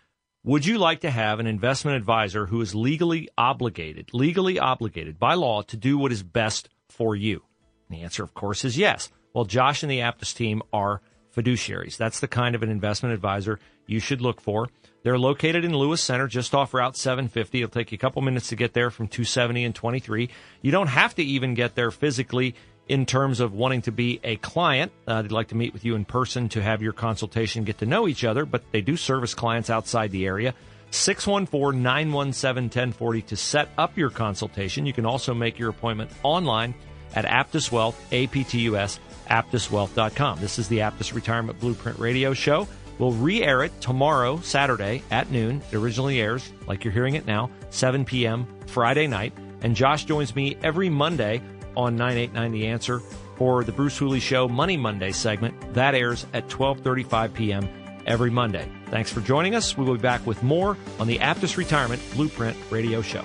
[0.45, 5.35] Would you like to have an investment advisor who is legally obligated, legally obligated by
[5.35, 7.43] law to do what is best for you?
[7.87, 9.09] And the answer, of course, is yes.
[9.33, 11.01] Well, Josh and the Aptus team are
[11.35, 11.97] fiduciaries.
[11.97, 14.67] That's the kind of an investment advisor you should look for.
[15.03, 17.61] They're located in Lewis Center, just off Route 750.
[17.61, 20.29] It'll take you a couple minutes to get there from 270 and 23.
[20.61, 22.55] You don't have to even get there physically
[22.87, 24.91] in terms of wanting to be a client.
[25.05, 27.85] Uh, they'd like to meet with you in person to have your consultation, get to
[27.85, 30.53] know each other, but they do service clients outside the area.
[30.91, 34.85] 614 917 1040 to set up your consultation.
[34.85, 36.73] You can also make your appointment online
[37.15, 40.39] at Aptus Wealth, A-P-T-U-S, aptuswealth.com.
[40.39, 42.67] This is the Aptus Retirement Blueprint Radio Show.
[42.99, 45.61] We'll re air it tomorrow, Saturday at noon.
[45.71, 48.47] It originally airs, like you're hearing it now, 7 p.m.
[48.67, 49.33] Friday night.
[49.61, 51.41] And Josh joins me every Monday
[51.75, 52.99] on 989 The Answer
[53.35, 55.73] for the Bruce Hooley Show Money Monday segment.
[55.73, 57.69] That airs at 12:35 p.m.
[58.05, 58.69] every Monday.
[58.87, 59.77] Thanks for joining us.
[59.77, 63.23] We will be back with more on the Aptus Retirement Blueprint Radio Show.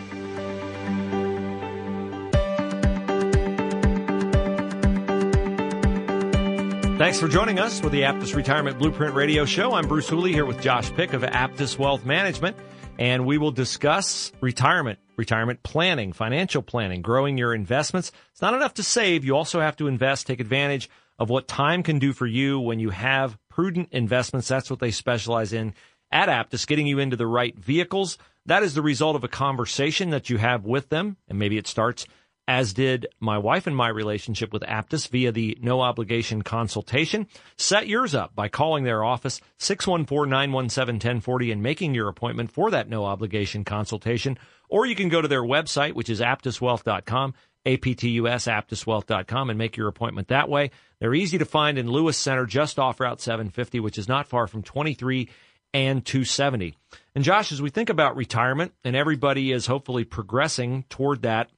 [6.99, 9.73] Thanks for joining us with the Aptus Retirement Blueprint Radio Show.
[9.73, 12.57] I'm Bruce Hooley here with Josh Pick of Aptus Wealth Management,
[12.99, 18.11] and we will discuss retirement, retirement planning, financial planning, growing your investments.
[18.33, 19.25] It's not enough to save.
[19.25, 22.81] You also have to invest, take advantage of what time can do for you when
[22.81, 24.49] you have prudent investments.
[24.49, 25.75] That's what they specialize in
[26.11, 28.19] at Aptus, getting you into the right vehicles.
[28.47, 31.69] That is the result of a conversation that you have with them, and maybe it
[31.69, 32.09] starts
[32.49, 37.27] as did my wife and my relationship with Aptus via the no obligation consultation.
[37.59, 43.05] Set yours up by calling their office 614-917-1040 and making your appointment for that no
[43.05, 44.39] obligation consultation.
[44.71, 47.35] Or you can go to their website, which is aptuswealth.com,
[47.67, 50.71] A-P-T-U-S, aptuswealth.com and make your appointment that way.
[51.01, 54.47] They're easy to find in Lewis Center, just off Route 750, which is not far
[54.47, 55.29] from 23
[55.75, 56.75] and 270.
[57.15, 61.51] And Josh, as we think about retirement and everybody is hopefully progressing toward that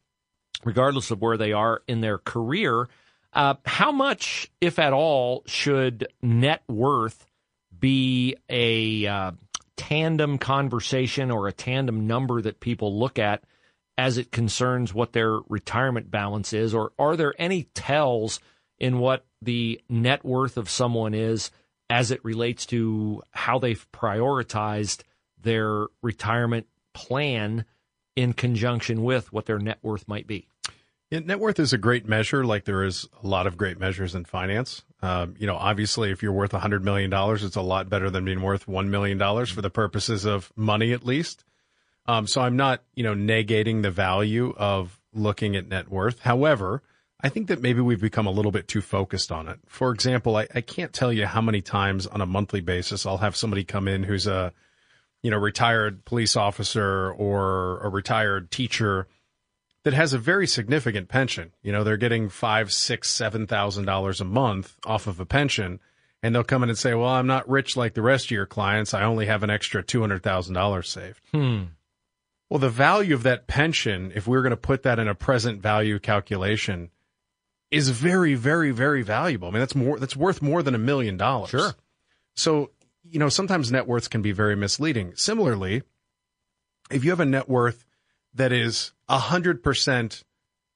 [0.65, 2.89] regardless of where they are in their career.
[3.33, 7.27] Uh, how much, if at all, should net worth
[7.79, 9.33] be a uh,
[9.77, 13.43] tandem conversation or a tandem number that people look at
[13.97, 16.75] as it concerns what their retirement balance is?
[16.75, 18.41] Or are there any tells
[18.79, 21.51] in what the net worth of someone is
[21.89, 25.03] as it relates to how they've prioritized
[25.43, 27.65] their retirement plan
[28.21, 30.47] in conjunction with what their net worth might be?
[31.11, 34.15] Yeah, net worth is a great measure, like there is a lot of great measures
[34.15, 34.85] in finance.
[35.03, 38.43] Um, you know, obviously, if you're worth $100 million, it's a lot better than being
[38.43, 41.45] worth $1 million for the purposes of money, at least.
[42.07, 46.21] Um, so I'm not, you know, negating the value of looking at net worth.
[46.21, 46.83] However,
[47.21, 49.59] I think that maybe we've become a little bit too focused on it.
[49.67, 53.19] For example, I, I can't tell you how many times on a monthly basis I'll
[53.19, 54.53] have somebody come in who's a,
[55.23, 59.09] you know, retired police officer or a retired teacher–
[59.85, 61.53] that has a very significant pension.
[61.63, 65.81] You know, they're getting five, six, seven thousand dollars a month off of a pension,
[66.23, 68.47] and they'll come in and say, "Well, I'm not rich like the rest of your
[68.47, 68.95] clients.
[68.95, 71.63] I only have an extra two hundred thousand dollars saved." Hmm.
[72.49, 75.63] Well, the value of that pension, if we're going to put that in a present
[75.63, 76.91] value calculation,
[77.71, 79.49] is very, very, very valuable.
[79.49, 79.99] I mean, that's more.
[79.99, 81.51] That's worth more than a million dollars.
[81.51, 81.75] Sure.
[82.35, 82.71] So,
[83.11, 85.13] you know, sometimes net worths can be very misleading.
[85.17, 85.83] Similarly,
[86.91, 87.85] if you have a net worth
[88.35, 90.25] that is 100%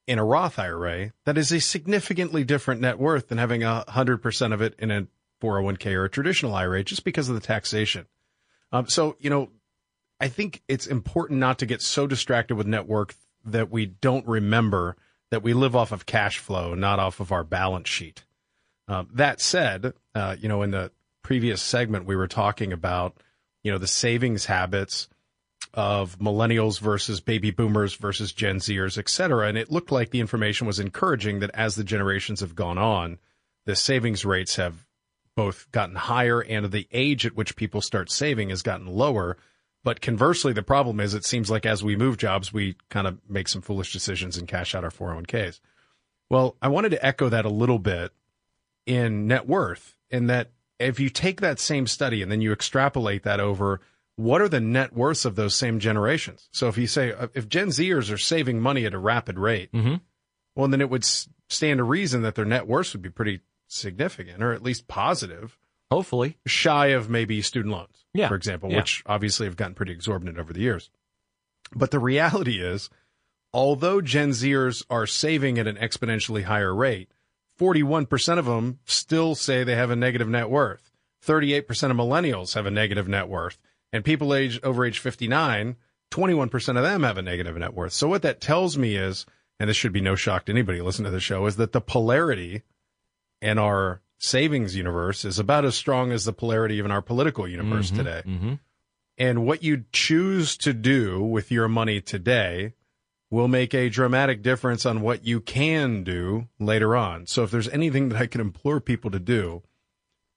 [0.06, 4.60] in a Roth IRA, that is a significantly different net worth than having 100% of
[4.60, 5.06] it in a
[5.40, 8.06] 401k or a traditional IRA just because of the taxation.
[8.72, 9.50] Um, so, you know,
[10.20, 14.26] I think it's important not to get so distracted with net worth that we don't
[14.26, 14.96] remember
[15.30, 18.24] that we live off of cash flow, not off of our balance sheet.
[18.86, 20.90] Uh, that said, uh, you know, in the
[21.24, 23.16] previous segment, we were talking about,
[23.64, 25.08] you know, the savings habits
[25.72, 29.48] of millennials versus baby boomers versus Gen Zers, et cetera.
[29.48, 33.18] And it looked like the information was encouraging that as the generations have gone on,
[33.66, 34.86] the savings rates have
[35.34, 39.36] both gotten higher and the age at which people start saving has gotten lower.
[39.82, 43.18] But conversely, the problem is it seems like as we move jobs, we kind of
[43.28, 45.58] make some foolish decisions and cash out our 401ks.
[46.30, 48.12] Well, I wanted to echo that a little bit
[48.86, 53.22] in net worth, in that if you take that same study and then you extrapolate
[53.22, 53.80] that over
[54.16, 56.48] what are the net worths of those same generations?
[56.52, 59.72] So if you say uh, if Gen Zers are saving money at a rapid rate,
[59.72, 59.96] mm-hmm.
[60.54, 64.42] well, then it would stand to reason that their net worths would be pretty significant,
[64.42, 65.58] or at least positive.
[65.90, 68.28] Hopefully, shy of maybe student loans, yeah.
[68.28, 68.78] for example, yeah.
[68.78, 70.90] which obviously have gotten pretty exorbitant over the years.
[71.74, 72.90] But the reality is,
[73.52, 77.10] although Gen Zers are saving at an exponentially higher rate,
[77.58, 80.90] 41% of them still say they have a negative net worth.
[81.24, 83.58] 38% of millennials have a negative net worth
[83.94, 85.76] and people age over age 59,
[86.10, 87.92] 21% of them have a negative net worth.
[87.92, 89.24] So what that tells me is,
[89.60, 91.80] and this should be no shock to anybody listening to the show, is that the
[91.80, 92.62] polarity
[93.40, 97.86] in our savings universe is about as strong as the polarity in our political universe
[97.86, 98.22] mm-hmm, today.
[98.26, 98.54] Mm-hmm.
[99.16, 102.72] And what you choose to do with your money today
[103.30, 107.26] will make a dramatic difference on what you can do later on.
[107.26, 109.62] So if there's anything that I can implore people to do,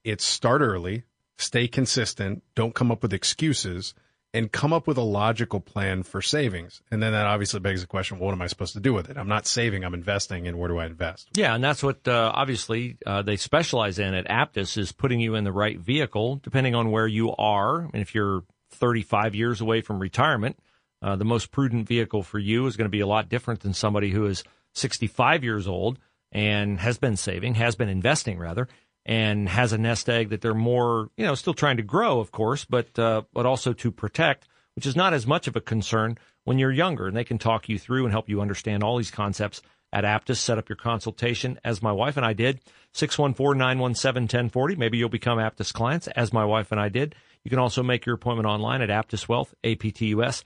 [0.03, 1.03] it's start early,
[1.37, 3.93] stay consistent, don't come up with excuses,
[4.33, 6.81] and come up with a logical plan for savings.
[6.91, 9.09] And then that obviously begs the question, well, what am I supposed to do with
[9.09, 9.17] it?
[9.17, 11.29] I'm not saving, I'm investing, and where do I invest?
[11.35, 15.35] Yeah, and that's what uh, obviously uh, they specialize in at Aptus is putting you
[15.35, 17.79] in the right vehicle, depending on where you are.
[17.79, 20.59] And if you're 35 years away from retirement,
[21.01, 23.73] uh, the most prudent vehicle for you is going to be a lot different than
[23.73, 25.99] somebody who is 65 years old
[26.31, 28.67] and has been saving, has been investing rather,
[29.05, 32.31] and has a nest egg that they're more, you know, still trying to grow, of
[32.31, 36.17] course, but uh, but also to protect, which is not as much of a concern
[36.43, 37.07] when you're younger.
[37.07, 39.61] And they can talk you through and help you understand all these concepts
[39.93, 40.37] at Aptus.
[40.37, 42.59] Set up your consultation, as my wife and I did.
[42.93, 44.77] 614-917-1040.
[44.77, 47.15] Maybe you'll become Aptus clients, as my wife and I did.
[47.43, 50.43] You can also make your appointment online at Aptus Wealth, A-P-T-U-S,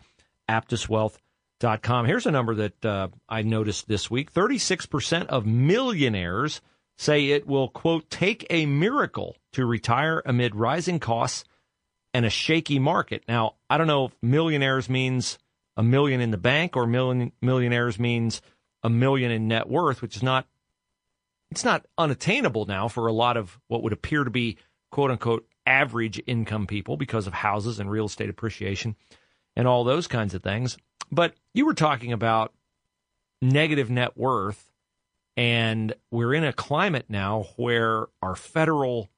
[0.52, 2.06] aptuswealth.com.
[2.06, 4.34] Here's a number that uh, I noticed this week.
[4.34, 6.62] 36% of millionaires–
[7.02, 11.44] say it will, quote, take a miracle to retire amid rising costs
[12.14, 13.24] and a shaky market.
[13.28, 15.40] Now, I don't know if millionaires means
[15.76, 18.42] a million in the bank or million millionaires means
[18.84, 20.46] a million in net worth, which is not
[21.50, 24.58] it's not unattainable now for a lot of what would appear to be
[24.92, 28.96] quote unquote average income people because of houses and real estate appreciation
[29.56, 30.78] and all those kinds of things.
[31.12, 32.54] But you were talking about
[33.42, 34.72] negative net worth
[35.38, 39.10] and we're in a climate now where our federal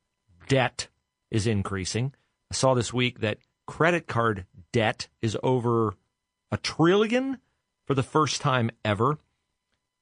[0.47, 0.87] debt
[1.31, 2.13] is increasing.
[2.51, 5.95] I saw this week that credit card debt is over
[6.51, 7.39] a trillion
[7.85, 9.17] for the first time ever.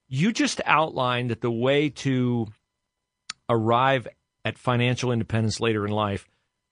[0.07, 2.47] You just outlined that the way to
[3.49, 4.07] arrive
[4.43, 6.27] at financial independence later in life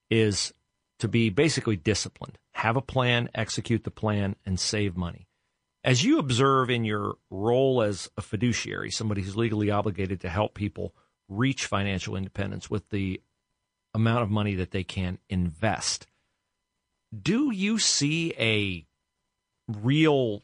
[0.09, 0.53] is
[0.99, 5.27] to be basically disciplined, have a plan, execute the plan, and save money.
[5.83, 10.53] As you observe in your role as a fiduciary, somebody who's legally obligated to help
[10.53, 10.93] people
[11.29, 13.21] reach financial independence with the
[13.93, 16.05] amount of money that they can invest,
[17.17, 18.85] do you see a
[19.81, 20.43] real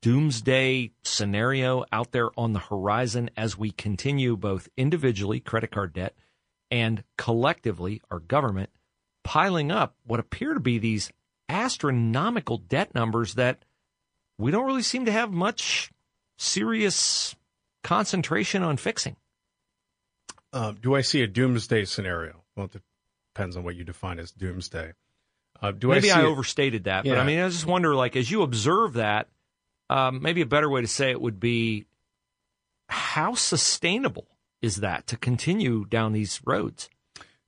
[0.00, 6.14] doomsday scenario out there on the horizon as we continue both individually, credit card debt,
[6.70, 8.70] and collectively, our government,
[9.22, 11.10] piling up what appear to be these
[11.48, 13.64] astronomical debt numbers that
[14.38, 15.90] we don't really seem to have much
[16.38, 17.34] serious
[17.82, 19.16] concentration on fixing.
[20.52, 22.42] Uh, do I see a doomsday scenario?
[22.56, 22.82] Well, it
[23.34, 24.92] depends on what you define as doomsday.
[25.62, 27.14] Uh, do maybe I, I overstated that, yeah.
[27.14, 29.28] but I mean, I just wonder, like, as you observe that,
[29.90, 31.84] um, maybe a better way to say it would be,
[32.88, 34.26] how sustainable
[34.62, 36.88] is that to continue down these roads?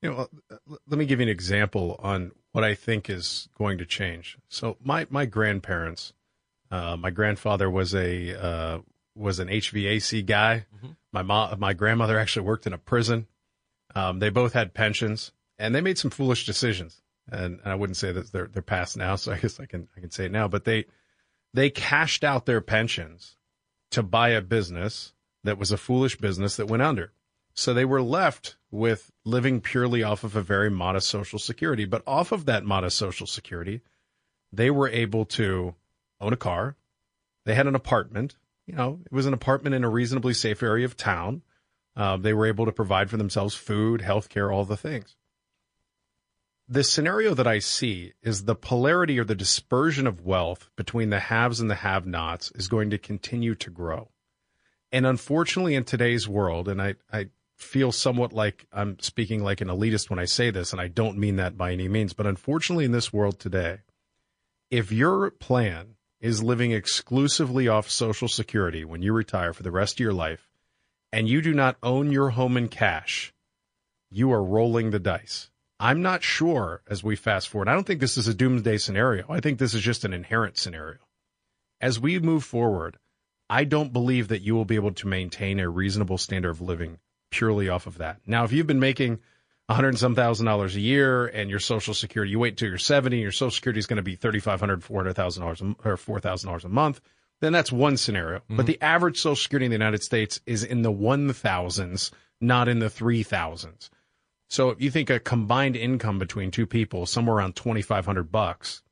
[0.03, 0.29] You know,
[0.89, 4.37] let me give you an example on what I think is going to change.
[4.49, 6.13] So, my my grandparents
[6.73, 8.79] uh, my grandfather was a uh,
[9.15, 10.65] was an HVAC guy.
[10.75, 10.93] Mm-hmm.
[11.13, 13.27] My mom, my grandmother actually worked in a prison.
[13.95, 17.03] Um, they both had pensions, and they made some foolish decisions.
[17.31, 19.87] And, and I wouldn't say that they're they're past now, so I guess I can
[19.97, 20.49] I can say it now.
[20.49, 20.87] But they
[21.53, 23.37] they cashed out their pensions
[23.91, 25.13] to buy a business
[25.45, 27.13] that was a foolish business that went under.
[27.55, 31.85] So they were left with living purely off of a very modest social security.
[31.85, 33.83] But off of that modest social security,
[34.53, 35.75] they were able to
[36.21, 36.77] own a car.
[37.45, 38.37] They had an apartment.
[38.67, 41.43] You know, it was an apartment in a reasonably safe area of town.
[41.95, 45.17] Uh, they were able to provide for themselves food, health care, all the things.
[46.69, 51.21] The scenario that I see is the polarity or the dispersion of wealth between the
[51.21, 54.09] haves and the have nots is going to continue to grow.
[54.91, 57.29] And unfortunately, in today's world, and I, I
[57.63, 61.19] feel somewhat like I'm speaking like an elitist when I say this, and I don't
[61.19, 63.79] mean that by any means, but unfortunately, in this world today,
[64.71, 69.95] if your plan is living exclusively off Social Security when you retire for the rest
[69.95, 70.49] of your life,
[71.13, 73.35] and you do not own your home in cash,
[74.11, 75.51] you are rolling the dice.
[75.79, 77.69] I'm not sure as we fast forward.
[77.69, 79.27] I don't think this is a doomsday scenario.
[79.29, 80.99] I think this is just an inherent scenario.
[81.81, 82.99] As we move forward,
[83.51, 86.99] I don't believe that you will be able to maintain a reasonable standard of living
[87.33, 88.21] purely off of that.
[88.27, 89.19] Now, if you've been making
[89.69, 92.69] a hundred and some thousand dollars a year and your social security, you wait until
[92.69, 97.01] you're 70, your social security is going to be $3,500, $400,000 or $4,000 a month,
[97.41, 98.39] then that's one scenario.
[98.39, 98.57] Mm-hmm.
[98.57, 102.79] But the average social security in the United States is in the 1000s, not in
[102.79, 103.89] the 3000s.
[104.49, 108.83] So if you think a combined income between two people, somewhere around 2500 bucks,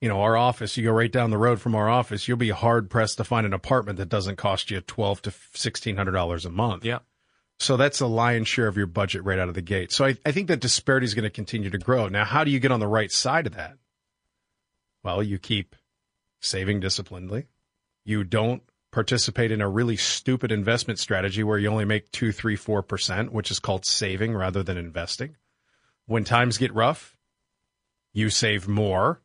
[0.00, 2.50] you know, our office, you go right down the road from our office, you'll be
[2.50, 6.84] hard pressed to find an apartment that doesn't cost you 12 to $1,600 a month.
[6.84, 6.98] Yeah.
[7.58, 9.92] So that's the lion's share of your budget right out of the gate.
[9.92, 12.08] So I, I think that disparity is going to continue to grow.
[12.08, 13.76] Now, how do you get on the right side of that?
[15.02, 15.76] Well, you keep
[16.40, 17.46] saving disciplinedly.
[18.04, 22.56] You don't participate in a really stupid investment strategy where you only make two, three,
[22.56, 25.36] four percent, which is called saving rather than investing.
[26.06, 27.16] When times get rough,
[28.12, 29.20] You save more.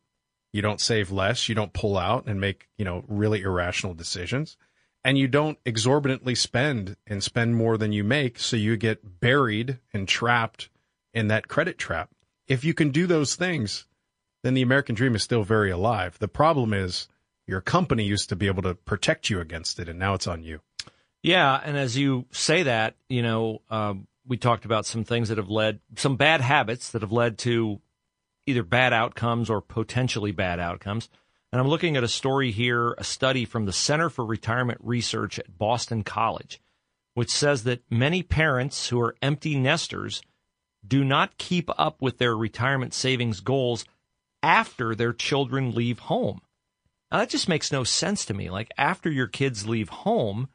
[0.52, 1.48] You don't save less.
[1.48, 4.58] You don't pull out and make, you know, really irrational decisions.
[5.04, 8.40] And you don't exorbitantly spend and spend more than you make.
[8.40, 10.70] So you get buried and trapped
[11.14, 12.10] in that credit trap.
[12.48, 13.86] If you can do those things,
[14.44, 16.18] then the American dream is still very alive.
[16.20, 17.08] The problem is
[17.48, 20.44] your company used to be able to protect you against it, and now it's on
[20.44, 20.62] you.
[21.22, 25.38] Yeah, and as you say that, you know, um, we talked about some things that
[25.38, 27.82] have led, some bad habits that have led to
[28.50, 31.10] either bad outcomes or potentially bad outcomes.
[31.52, 35.40] And I'm looking at a story here, a study from the Center for Retirement Research
[35.40, 36.62] at Boston College,
[37.14, 40.22] which says that many parents who are empty nesters
[40.88, 43.86] do not keep up with their retirement savings goals
[44.44, 46.42] after their children leave home.
[47.12, 48.50] Now, that just makes no sense to me.
[48.50, 50.50] Like, after your kids leave home,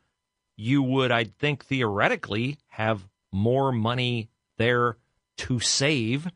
[0.56, 4.96] you would, I think, theoretically have more money there
[5.38, 6.28] to save.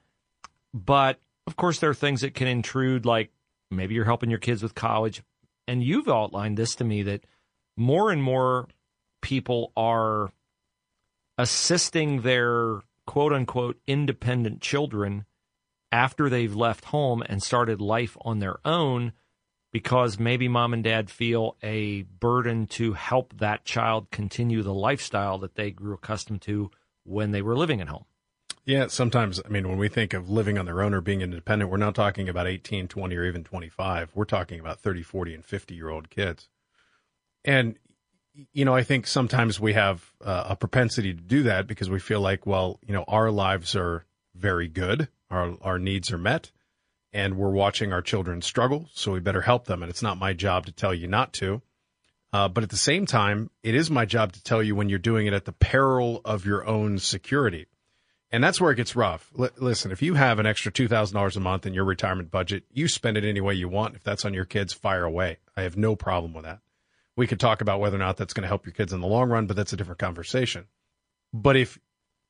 [0.75, 3.31] But of course, there are things that can intrude, like
[3.71, 5.23] maybe you're helping your kids with college.
[5.67, 7.25] And you've outlined this to me that
[7.75, 8.69] more and more
[9.23, 10.31] people are
[11.39, 15.25] assisting their quote unquote independent children
[15.91, 19.13] after they've left home and started life on their own
[19.73, 25.39] because maybe mom and dad feel a burden to help that child continue the lifestyle
[25.39, 26.71] that they grew accustomed to
[27.05, 28.05] when they were living at home.
[28.69, 31.71] Yeah, sometimes, I mean, when we think of living on their own or being independent,
[31.71, 34.11] we're not talking about 18, 20, or even 25.
[34.15, 36.51] We're talking about 30, 40, and 50 year old kids.
[37.47, 37.79] And,
[38.53, 41.99] you know, I think sometimes we have uh, a propensity to do that because we
[41.99, 44.05] feel like, well, you know, our lives are
[44.35, 46.53] very good, our, our needs are met
[47.15, 49.83] and we're watching our children struggle, so we better help them.
[49.83, 51.63] And it's not my job to tell you not to.
[52.35, 54.99] Uh, but at the same time, it is my job to tell you when you're
[54.99, 57.67] doing it at the peril of your own security.
[58.31, 59.31] And that's where it gets rough.
[59.39, 62.89] L- listen, if you have an extra $2,000 a month in your retirement budget, you
[62.89, 63.97] spend it any way you want.
[63.97, 65.39] If that's on your kids, fire away.
[65.57, 66.61] I have no problem with that.
[67.17, 69.07] We could talk about whether or not that's going to help your kids in the
[69.07, 70.67] long run, but that's a different conversation.
[71.33, 71.79] But if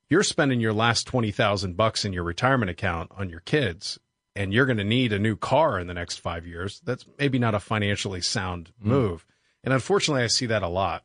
[0.09, 3.99] you're spending your last 20,000 bucks in your retirement account on your kids
[4.34, 7.38] and you're going to need a new car in the next five years, that's maybe
[7.38, 8.88] not a financially sound hmm.
[8.88, 9.26] move.
[9.26, 9.32] Mm.
[9.64, 11.05] And unfortunately, I see that a lot.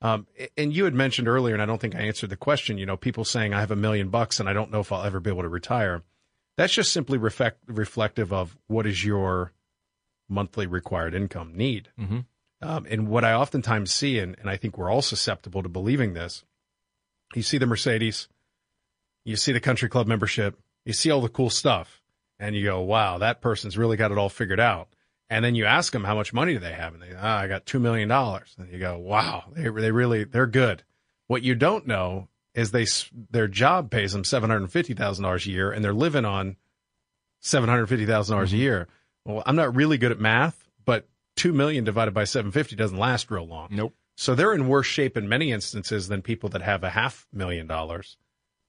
[0.00, 0.26] Um,
[0.56, 2.96] and you had mentioned earlier, and I don't think I answered the question, you know,
[2.96, 5.30] people saying I have a million bucks and I don't know if I'll ever be
[5.30, 6.02] able to retire.
[6.56, 9.52] That's just simply reflect, reflective of what is your
[10.28, 11.88] monthly required income need.
[11.98, 12.20] Mm-hmm.
[12.60, 16.14] Um, and what I oftentimes see, and, and I think we're all susceptible to believing
[16.14, 16.44] this,
[17.34, 18.28] you see the Mercedes,
[19.24, 22.02] you see the country club membership, you see all the cool stuff
[22.38, 24.88] and you go, wow, that person's really got it all figured out.
[25.30, 27.48] And then you ask them how much money do they have, and they, ah, I
[27.48, 28.54] got two million dollars.
[28.58, 30.84] And you go, wow, they they really they're good.
[31.26, 32.86] What you don't know is they
[33.30, 36.56] their job pays them seven hundred fifty thousand dollars a year, and they're living on
[37.40, 38.62] seven hundred fifty thousand dollars a mm-hmm.
[38.62, 38.88] year.
[39.24, 41.06] Well, I'm not really good at math, but
[41.36, 43.68] two million divided by seven fifty doesn't last real long.
[43.70, 43.94] Nope.
[44.16, 47.66] So they're in worse shape in many instances than people that have a half million
[47.66, 48.16] dollars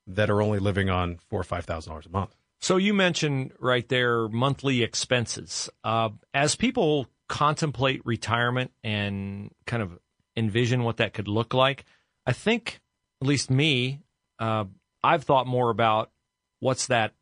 [0.05, 2.36] that are only living on four or five thousand dollars a month.
[2.62, 5.70] So you mentioned right there monthly expenses.
[5.84, 9.97] Uh, as people contemplate retirement and kind of
[10.36, 11.86] envision what that could look like,
[12.26, 12.82] I think,
[13.22, 14.01] at least me,
[14.39, 14.66] uh,
[15.03, 16.12] I've thought more about
[16.60, 17.14] what's that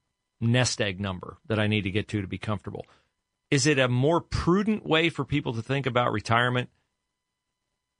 [0.41, 2.85] nest egg number that I need to get to to be comfortable.
[3.49, 6.69] Is it a more prudent way for people to think about retirement,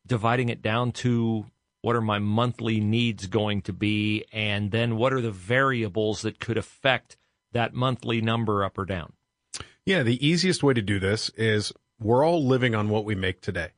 [0.06, 1.46] dividing it down to
[1.82, 6.40] what are my monthly needs going to be, and then what are the variables that
[6.40, 7.16] could affect
[7.58, 9.14] that monthly number up or down?
[9.86, 13.42] Yeah, the easiest way to do this is we're all living on what we make
[13.42, 13.70] today.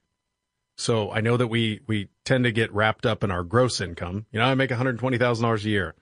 [0.77, 4.25] So I know that we we tend to get wrapped up in our gross income.
[4.31, 5.95] You know, I make one hundred twenty thousand dollars a year.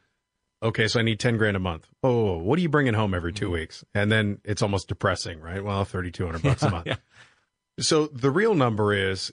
[0.61, 1.87] Okay, so I need ten grand a month.
[2.03, 3.53] Oh, what are you bringing home every 2 mm-hmm.
[3.53, 3.83] weeks?
[3.93, 5.63] And then it's almost depressing, right?
[5.63, 6.87] Well, thirty two hundred bucks a month.
[6.87, 6.95] yeah.
[7.79, 9.31] So the real number is,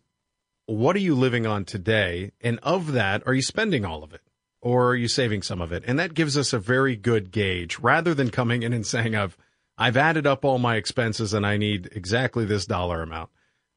[0.66, 2.32] what are you living on today?
[2.42, 4.20] And of that, are you spending all of it?
[4.64, 5.84] Or are you saving some of it?
[5.86, 9.36] And that gives us a very good gauge rather than coming in and saying, I've,
[9.76, 13.28] I've added up all my expenses and I need exactly this dollar amount.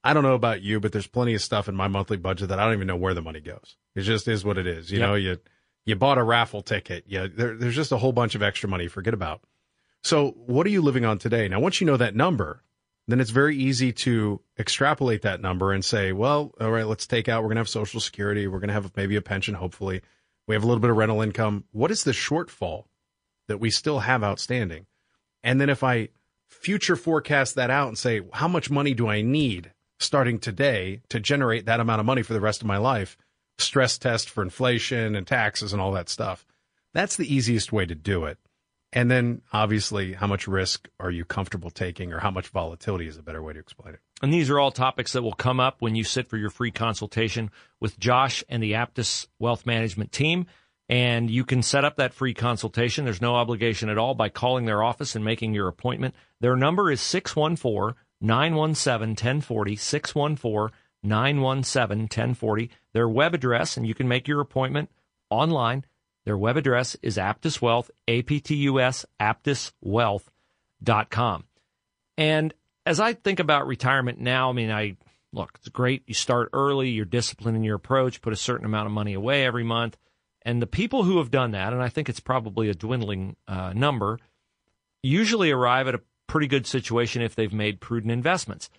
[0.01, 2.59] I don't know about you, but there's plenty of stuff in my monthly budget that
[2.59, 3.75] I don't even know where the money goes.
[3.95, 4.89] It just is what it is.
[4.89, 5.07] You yep.
[5.07, 5.37] know, you,
[5.85, 7.03] you bought a raffle ticket.
[7.05, 7.27] Yeah.
[7.27, 8.87] There, there's just a whole bunch of extra money.
[8.87, 9.41] Forget about.
[10.03, 11.49] So what are you living on today?
[11.49, 12.63] Now, once you know that number,
[13.09, 17.27] then it's very easy to extrapolate that number and say, well, all right, let's take
[17.27, 18.47] out, we're going to have social security.
[18.47, 20.01] We're going to have maybe a pension, hopefully.
[20.47, 21.65] We have a little bit of rental income.
[21.71, 22.85] What is the shortfall
[23.47, 24.85] that we still have outstanding?
[25.43, 26.09] And then if I
[26.47, 31.19] future forecast that out and say, how much money do I need starting today to
[31.19, 33.17] generate that amount of money for the rest of my life?
[33.57, 36.45] Stress test for inflation and taxes and all that stuff.
[36.93, 38.37] That's the easiest way to do it.
[38.93, 43.17] And then obviously, how much risk are you comfortable taking or how much volatility is
[43.17, 43.99] a better way to explain it?
[44.21, 46.71] And these are all topics that will come up when you sit for your free
[46.71, 50.45] consultation with Josh and the Aptus Wealth Management team.
[50.89, 53.03] And you can set up that free consultation.
[53.03, 56.15] There's no obligation at all by calling their office and making your appointment.
[56.39, 59.75] Their number is 614 917 1040.
[59.75, 62.69] 614 917 1040.
[62.93, 64.89] Their web address, and you can make your appointment
[65.29, 65.83] online.
[66.27, 71.45] Their web address is Aptus Wealth, A P T U S, aptuswealth.com.
[72.17, 72.53] And
[72.85, 74.97] as I think about retirement now, I mean, I
[75.31, 76.03] look, it's great.
[76.05, 79.45] You start early, you're disciplined in your approach, put a certain amount of money away
[79.45, 79.95] every month.
[80.41, 83.71] And the people who have done that, and I think it's probably a dwindling uh,
[83.73, 84.19] number,
[85.01, 88.69] usually arrive at a pretty good situation if they've made prudent investments.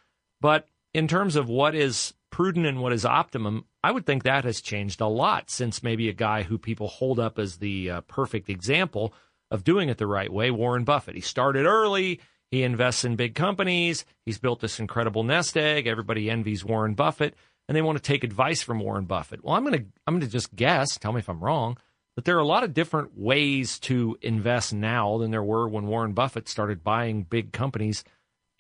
[0.43, 4.45] But in terms of what is prudent and what is optimum, I would think that
[4.45, 8.01] has changed a lot since maybe a guy who people hold up as the uh,
[8.03, 9.13] perfect example
[9.51, 11.17] of doing it the right way, Warren Buffett.
[11.17, 12.21] He started early.
[12.53, 14.05] He invests in big companies.
[14.25, 15.89] He's built this incredible nest egg.
[15.89, 17.35] Everybody envies Warren Buffett
[17.67, 19.43] and they want to take advice from Warren Buffett.
[19.43, 21.77] Well, I'm going to I'm going to just guess, tell me if I'm wrong,
[22.15, 25.89] that there are a lot of different ways to invest now than there were when
[25.89, 28.05] Warren Buffett started buying big companies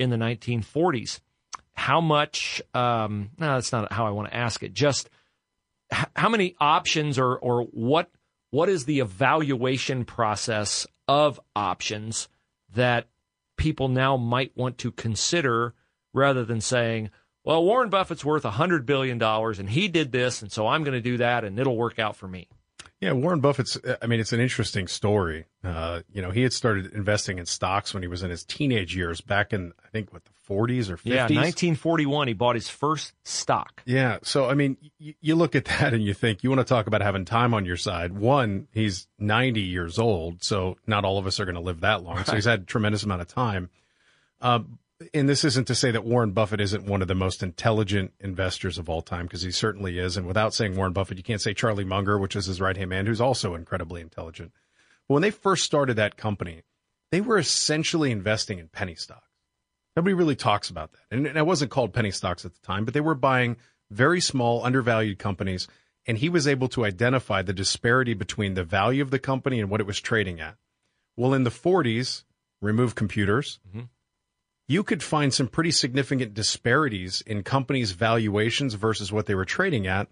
[0.00, 1.20] in the 1940s.
[1.78, 4.74] How much um no, that's not how I want to ask it.
[4.74, 5.08] Just
[5.90, 8.10] how many options or or what
[8.50, 12.28] what is the evaluation process of options
[12.74, 13.06] that
[13.56, 15.74] people now might want to consider
[16.12, 17.10] rather than saying,
[17.44, 21.00] well, Warren Buffett's worth $100 billion and he did this, and so I'm going to
[21.00, 22.48] do that and it'll work out for me.
[23.00, 25.44] Yeah, Warren Buffett's, I mean, it's an interesting story.
[25.62, 28.96] Uh, you know, he had started investing in stocks when he was in his teenage
[28.96, 31.00] years back in, I think, what, the 40s or 50s?
[31.04, 33.82] Yeah, 1941, he bought his first stock.
[33.84, 34.18] Yeah.
[34.22, 36.88] So, I mean, y- you look at that and you think, you want to talk
[36.88, 38.12] about having time on your side.
[38.18, 42.02] One, he's 90 years old, so not all of us are going to live that
[42.02, 42.16] long.
[42.16, 42.26] Right.
[42.26, 43.70] So he's had a tremendous amount of time.
[44.40, 44.60] Uh,
[45.14, 48.78] and this isn't to say that Warren Buffett isn't one of the most intelligent investors
[48.78, 50.16] of all time, because he certainly is.
[50.16, 52.90] And without saying Warren Buffett, you can't say Charlie Munger, which is his right hand
[52.90, 54.52] man, who's also incredibly intelligent.
[55.06, 56.62] But when they first started that company,
[57.12, 59.22] they were essentially investing in penny stocks.
[59.94, 61.00] Nobody really talks about that.
[61.10, 63.56] And, it wasn't called penny stocks at the time, but they were buying
[63.90, 65.68] very small, undervalued companies.
[66.06, 69.70] And he was able to identify the disparity between the value of the company and
[69.70, 70.56] what it was trading at.
[71.16, 72.24] Well, in the 40s,
[72.60, 73.60] remove computers.
[73.68, 73.84] Mm-hmm
[74.68, 79.86] you could find some pretty significant disparities in companies' valuations versus what they were trading
[79.86, 80.08] at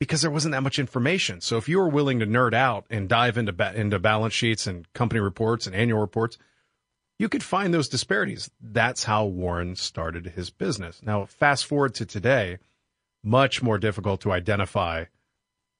[0.00, 1.40] because there wasn't that much information.
[1.40, 4.66] So if you were willing to nerd out and dive into ba- into balance sheets
[4.66, 6.38] and company reports and annual reports,
[7.18, 8.50] you could find those disparities.
[8.60, 11.00] That's how Warren started his business.
[11.02, 12.58] Now, fast forward to today,
[13.22, 15.04] much more difficult to identify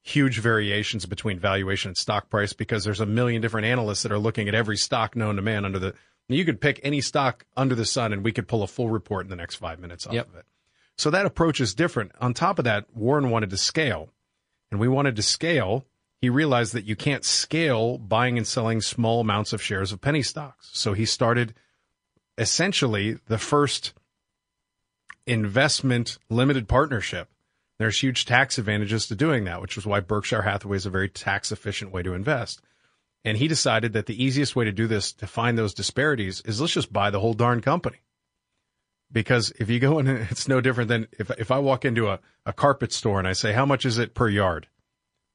[0.02, 4.18] huge variations between valuation and stock price because there's a million different analysts that are
[4.18, 5.94] looking at every stock known to man under the
[6.36, 9.26] you could pick any stock under the sun and we could pull a full report
[9.26, 10.28] in the next five minutes off yep.
[10.28, 10.44] of it.
[10.96, 12.12] So that approach is different.
[12.20, 14.10] On top of that, Warren wanted to scale.
[14.70, 15.86] And we wanted to scale.
[16.20, 20.22] He realized that you can't scale buying and selling small amounts of shares of penny
[20.22, 20.68] stocks.
[20.72, 21.54] So he started
[22.38, 23.92] essentially the first
[25.26, 27.28] investment limited partnership.
[27.78, 31.08] There's huge tax advantages to doing that, which is why Berkshire Hathaway is a very
[31.08, 32.60] tax efficient way to invest.
[33.24, 36.60] And he decided that the easiest way to do this to find those disparities is
[36.60, 37.98] let's just buy the whole darn company.
[39.12, 42.20] Because if you go in, it's no different than if, if I walk into a,
[42.46, 44.68] a carpet store and I say, how much is it per yard?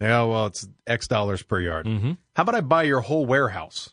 [0.02, 1.86] Yeah, well, it's X dollars per yard.
[1.86, 2.14] Mm-hmm.
[2.36, 3.92] How about I buy your whole warehouse?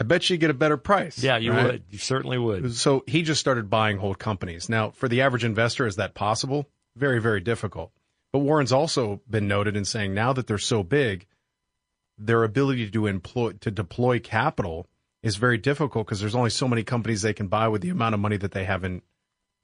[0.00, 1.22] I bet you get a better price.
[1.22, 1.64] Yeah, you right?
[1.64, 1.84] would.
[1.90, 2.74] You certainly would.
[2.74, 4.68] So he just started buying whole companies.
[4.68, 6.68] Now, for the average investor, is that possible?
[6.96, 7.92] Very, very difficult.
[8.32, 11.26] But Warren's also been noted in saying now that they're so big,
[12.18, 14.86] their ability to employ to deploy capital
[15.22, 18.14] is very difficult because there's only so many companies they can buy with the amount
[18.14, 19.02] of money that they have in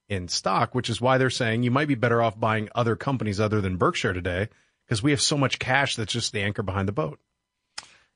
[0.09, 3.41] in stock, which is why they're saying you might be better off buying other companies
[3.41, 4.49] other than Berkshire today
[4.87, 7.19] because we have so much cash that's just the anchor behind the boat.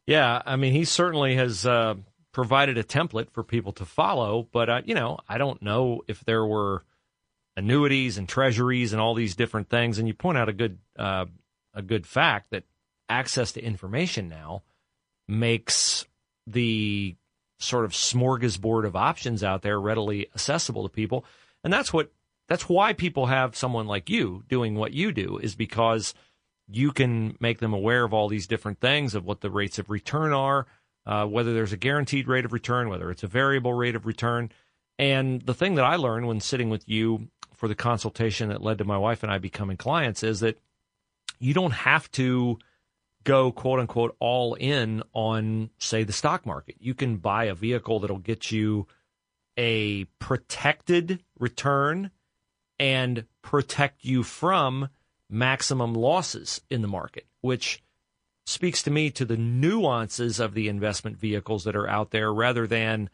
[0.07, 1.95] Yeah, I mean, he certainly has uh,
[2.32, 6.24] provided a template for people to follow, but uh, you know, I don't know if
[6.24, 6.84] there were
[7.59, 9.99] annuities and treasuries and all these different things.
[9.99, 11.26] And you point out a good uh,
[11.74, 12.64] a good fact that
[13.09, 14.62] access to information now
[15.26, 16.06] makes
[16.46, 17.16] the
[17.59, 21.24] sort of smorgasbord of options out there readily accessible to people.
[21.64, 22.11] And that's what
[22.48, 26.14] that's why people have someone like you doing what you do is because
[26.66, 29.90] you can make them aware of all these different things of what the rates of
[29.90, 30.66] return are,
[31.06, 34.50] uh, whether there's a guaranteed rate of return, whether it's a variable rate of return.
[34.98, 38.78] And the thing that I learned when sitting with you for the consultation that led
[38.78, 40.59] to my wife and I becoming clients is that
[41.38, 42.59] you don't have to
[43.24, 46.76] go quote unquote all in on, say, the stock market.
[46.78, 48.86] You can buy a vehicle that'll get you
[49.56, 52.10] a protected return
[52.78, 54.88] and protect you from
[55.28, 57.82] maximum losses in the market, which
[58.46, 62.66] speaks to me to the nuances of the investment vehicles that are out there rather
[62.66, 63.10] than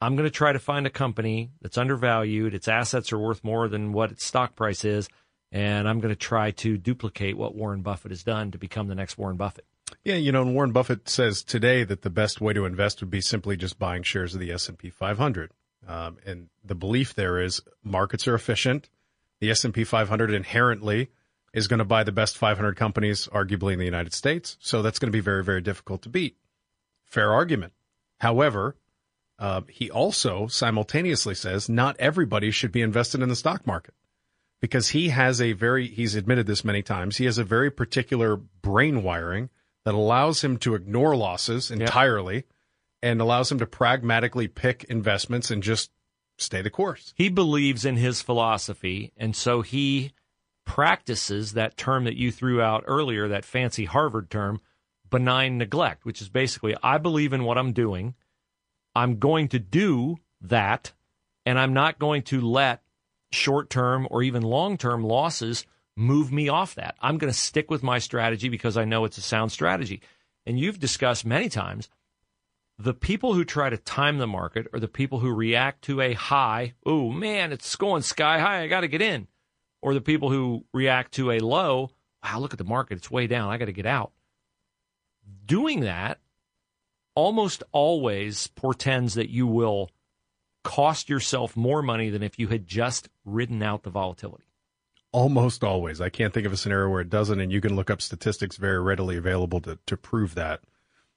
[0.00, 3.68] I'm going to try to find a company that's undervalued, its assets are worth more
[3.68, 5.08] than what its stock price is,
[5.50, 8.94] and I'm going to try to duplicate what Warren Buffett has done to become the
[8.94, 9.64] next Warren Buffett.
[10.04, 13.20] Yeah, you know, Warren Buffett says today that the best way to invest would be
[13.20, 15.50] simply just buying shares of the S&P 500.
[15.86, 18.90] Um, and the belief there is markets are efficient.
[19.40, 21.08] The S&P 500 inherently
[21.54, 24.58] is going to buy the best 500 companies, arguably in the United States.
[24.60, 26.36] So that's going to be very, very difficult to beat.
[27.04, 27.72] Fair argument.
[28.18, 28.76] However,
[29.38, 33.94] uh, he also simultaneously says not everybody should be invested in the stock market
[34.60, 38.36] because he has a very, he's admitted this many times, he has a very particular
[38.36, 39.50] brain wiring
[39.84, 42.44] that allows him to ignore losses entirely yep.
[43.02, 45.90] and allows him to pragmatically pick investments and just
[46.36, 47.14] stay the course.
[47.16, 50.12] He believes in his philosophy, and so he
[50.64, 54.60] practices that term that you threw out earlier, that fancy Harvard term,
[55.08, 58.14] benign neglect, which is basically I believe in what I'm doing.
[58.94, 60.92] I'm going to do that,
[61.46, 62.82] and I'm not going to let
[63.30, 65.66] short term or even long term losses
[65.96, 66.94] move me off that.
[67.00, 70.00] I'm going to stick with my strategy because I know it's a sound strategy.
[70.46, 71.88] And you've discussed many times
[72.78, 76.12] the people who try to time the market are the people who react to a
[76.14, 79.26] high, oh man, it's going sky high, I got to get in.
[79.82, 81.90] Or the people who react to a low,
[82.22, 84.12] wow, look at the market, it's way down, I got to get out.
[85.44, 86.18] Doing that
[87.16, 89.90] almost always portends that you will
[90.64, 94.44] cost yourself more money than if you had just ridden out the volatility.
[95.12, 96.00] Almost always.
[96.00, 98.56] I can't think of a scenario where it doesn't, and you can look up statistics
[98.56, 100.60] very readily available to, to prove that.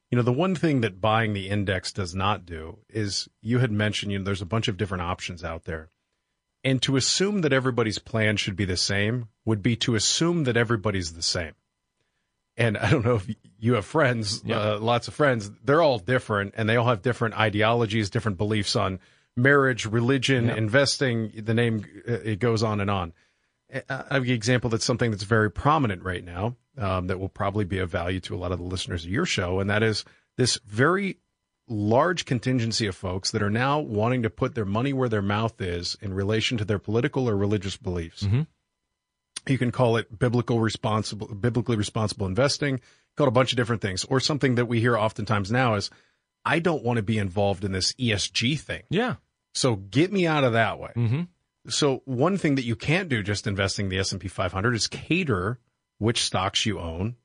[0.10, 3.72] You know, the one thing that buying the index does not do is you had
[3.72, 5.90] mentioned, you know, there's a bunch of different options out there.
[6.64, 10.58] And to assume that everybody's plan should be the same would be to assume that
[10.58, 11.54] everybody's the same.
[12.56, 13.28] And I don't know if
[13.58, 17.38] you have friends, uh, lots of friends, they're all different and they all have different
[17.40, 19.00] ideologies, different beliefs on
[19.36, 23.14] marriage, religion, investing, the name, uh, it goes on and on.
[23.90, 27.64] I have an example that's something that's very prominent right now um, that will probably
[27.64, 30.04] be of value to a lot of the listeners of your show, and that is
[30.38, 31.18] this very
[31.68, 35.62] large contingency of folks that are now wanting to put their money where their mouth
[35.62, 38.24] is in relation to their political or religious beliefs.
[38.24, 38.42] Mm-hmm.
[39.48, 42.82] You can call it biblical responsible, biblically responsible investing,
[43.16, 45.90] call it a bunch of different things, or something that we hear oftentimes now is
[46.46, 48.84] I don't want to be involved in this ESG thing.
[48.90, 49.16] Yeah.
[49.54, 50.92] So get me out of that way.
[50.96, 51.22] Mm-hmm.
[51.70, 55.60] So one thing that you can't do just investing in the S&P 500 is cater
[56.00, 57.16] which stocks you own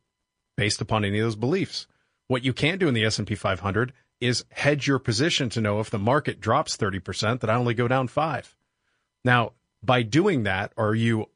[0.57, 1.87] based upon any of those beliefs.
[2.29, 5.91] What you can't do in the S&P 500 is hedge your position to know if
[5.91, 8.57] the market drops 30% that I only go down 5.
[9.25, 9.53] Now,
[9.83, 11.27] by doing that, are you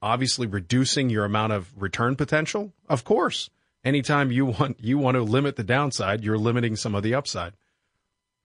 [0.00, 2.72] obviously reducing your amount of return potential?
[2.88, 3.50] Of course
[3.84, 7.54] anytime you want you want to limit the downside, you're limiting some of the upside.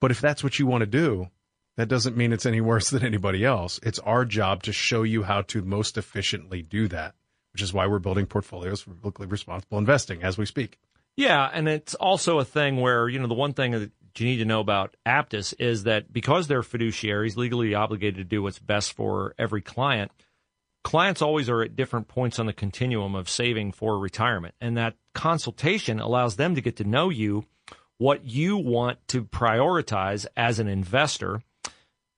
[0.00, 1.28] But if that's what you want to do,
[1.76, 3.80] that doesn't mean it's any worse than anybody else.
[3.82, 7.14] It's our job to show you how to most efficiently do that,
[7.52, 10.78] which is why we're building portfolios for biblically responsible investing as we speak.
[11.16, 14.38] Yeah, and it's also a thing where, you know, the one thing that you need
[14.38, 18.92] to know about Aptus is that because they're fiduciaries legally obligated to do what's best
[18.92, 20.10] for every client–
[20.84, 24.54] clients always are at different points on the continuum of saving for retirement.
[24.60, 27.46] And that consultation allows them to get to know you,
[27.98, 31.42] what you want to prioritize as an investor.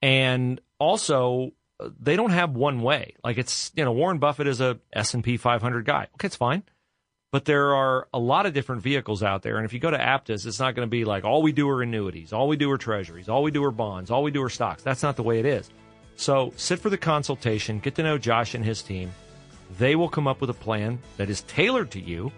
[0.02, 3.14] And also, uh, they don't have one way.
[3.24, 6.08] Like it's, you know, Warren Buffett is a S&P 500 guy.
[6.14, 6.62] Okay, it's fine.
[7.32, 9.56] But there are a lot of different vehicles out there.
[9.56, 11.68] And if you go to Aptus, it's not going to be like all we do
[11.68, 14.42] are annuities, all we do are treasuries, all we do are bonds, all we do
[14.42, 14.82] are stocks.
[14.82, 15.70] That's not the way it is.
[16.16, 19.12] So sit for the consultation, get to know Josh and his team.
[19.78, 22.32] They will come up with a plan that is tailored to you,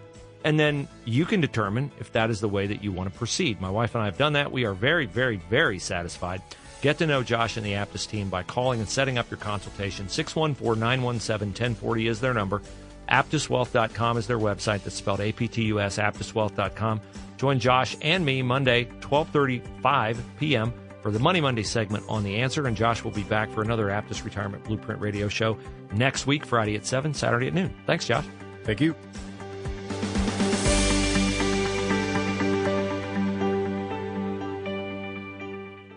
[0.44, 3.60] and then you can determine if that is the way that you want to proceed.
[3.60, 4.50] My wife and I have done that.
[4.50, 6.42] We are very, very, very satisfied.
[6.80, 10.08] Get to know Josh and the Aptus team by calling and setting up your consultation.
[10.08, 12.62] 614 917 1040 is their number.
[13.08, 14.84] AptusWealth.com is their website.
[14.84, 17.00] That's spelled A P T U S, AptusWealth.com.
[17.36, 20.72] Join Josh and me Monday, 12:35 p.m
[21.02, 22.66] for the Money Monday segment on The Answer.
[22.66, 25.58] And Josh will be back for another Aptus Retirement Blueprint radio show
[25.92, 27.74] next week, Friday at 7, Saturday at noon.
[27.86, 28.26] Thanks, Josh.
[28.64, 28.94] Thank you.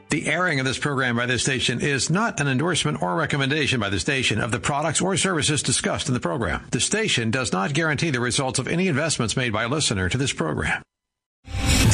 [0.09, 3.79] The The airing of this program by this station is not an endorsement or recommendation
[3.79, 6.63] by the station of the products or services discussed in the program.
[6.69, 10.19] The station does not guarantee the results of any investments made by a listener to
[10.19, 10.83] this program.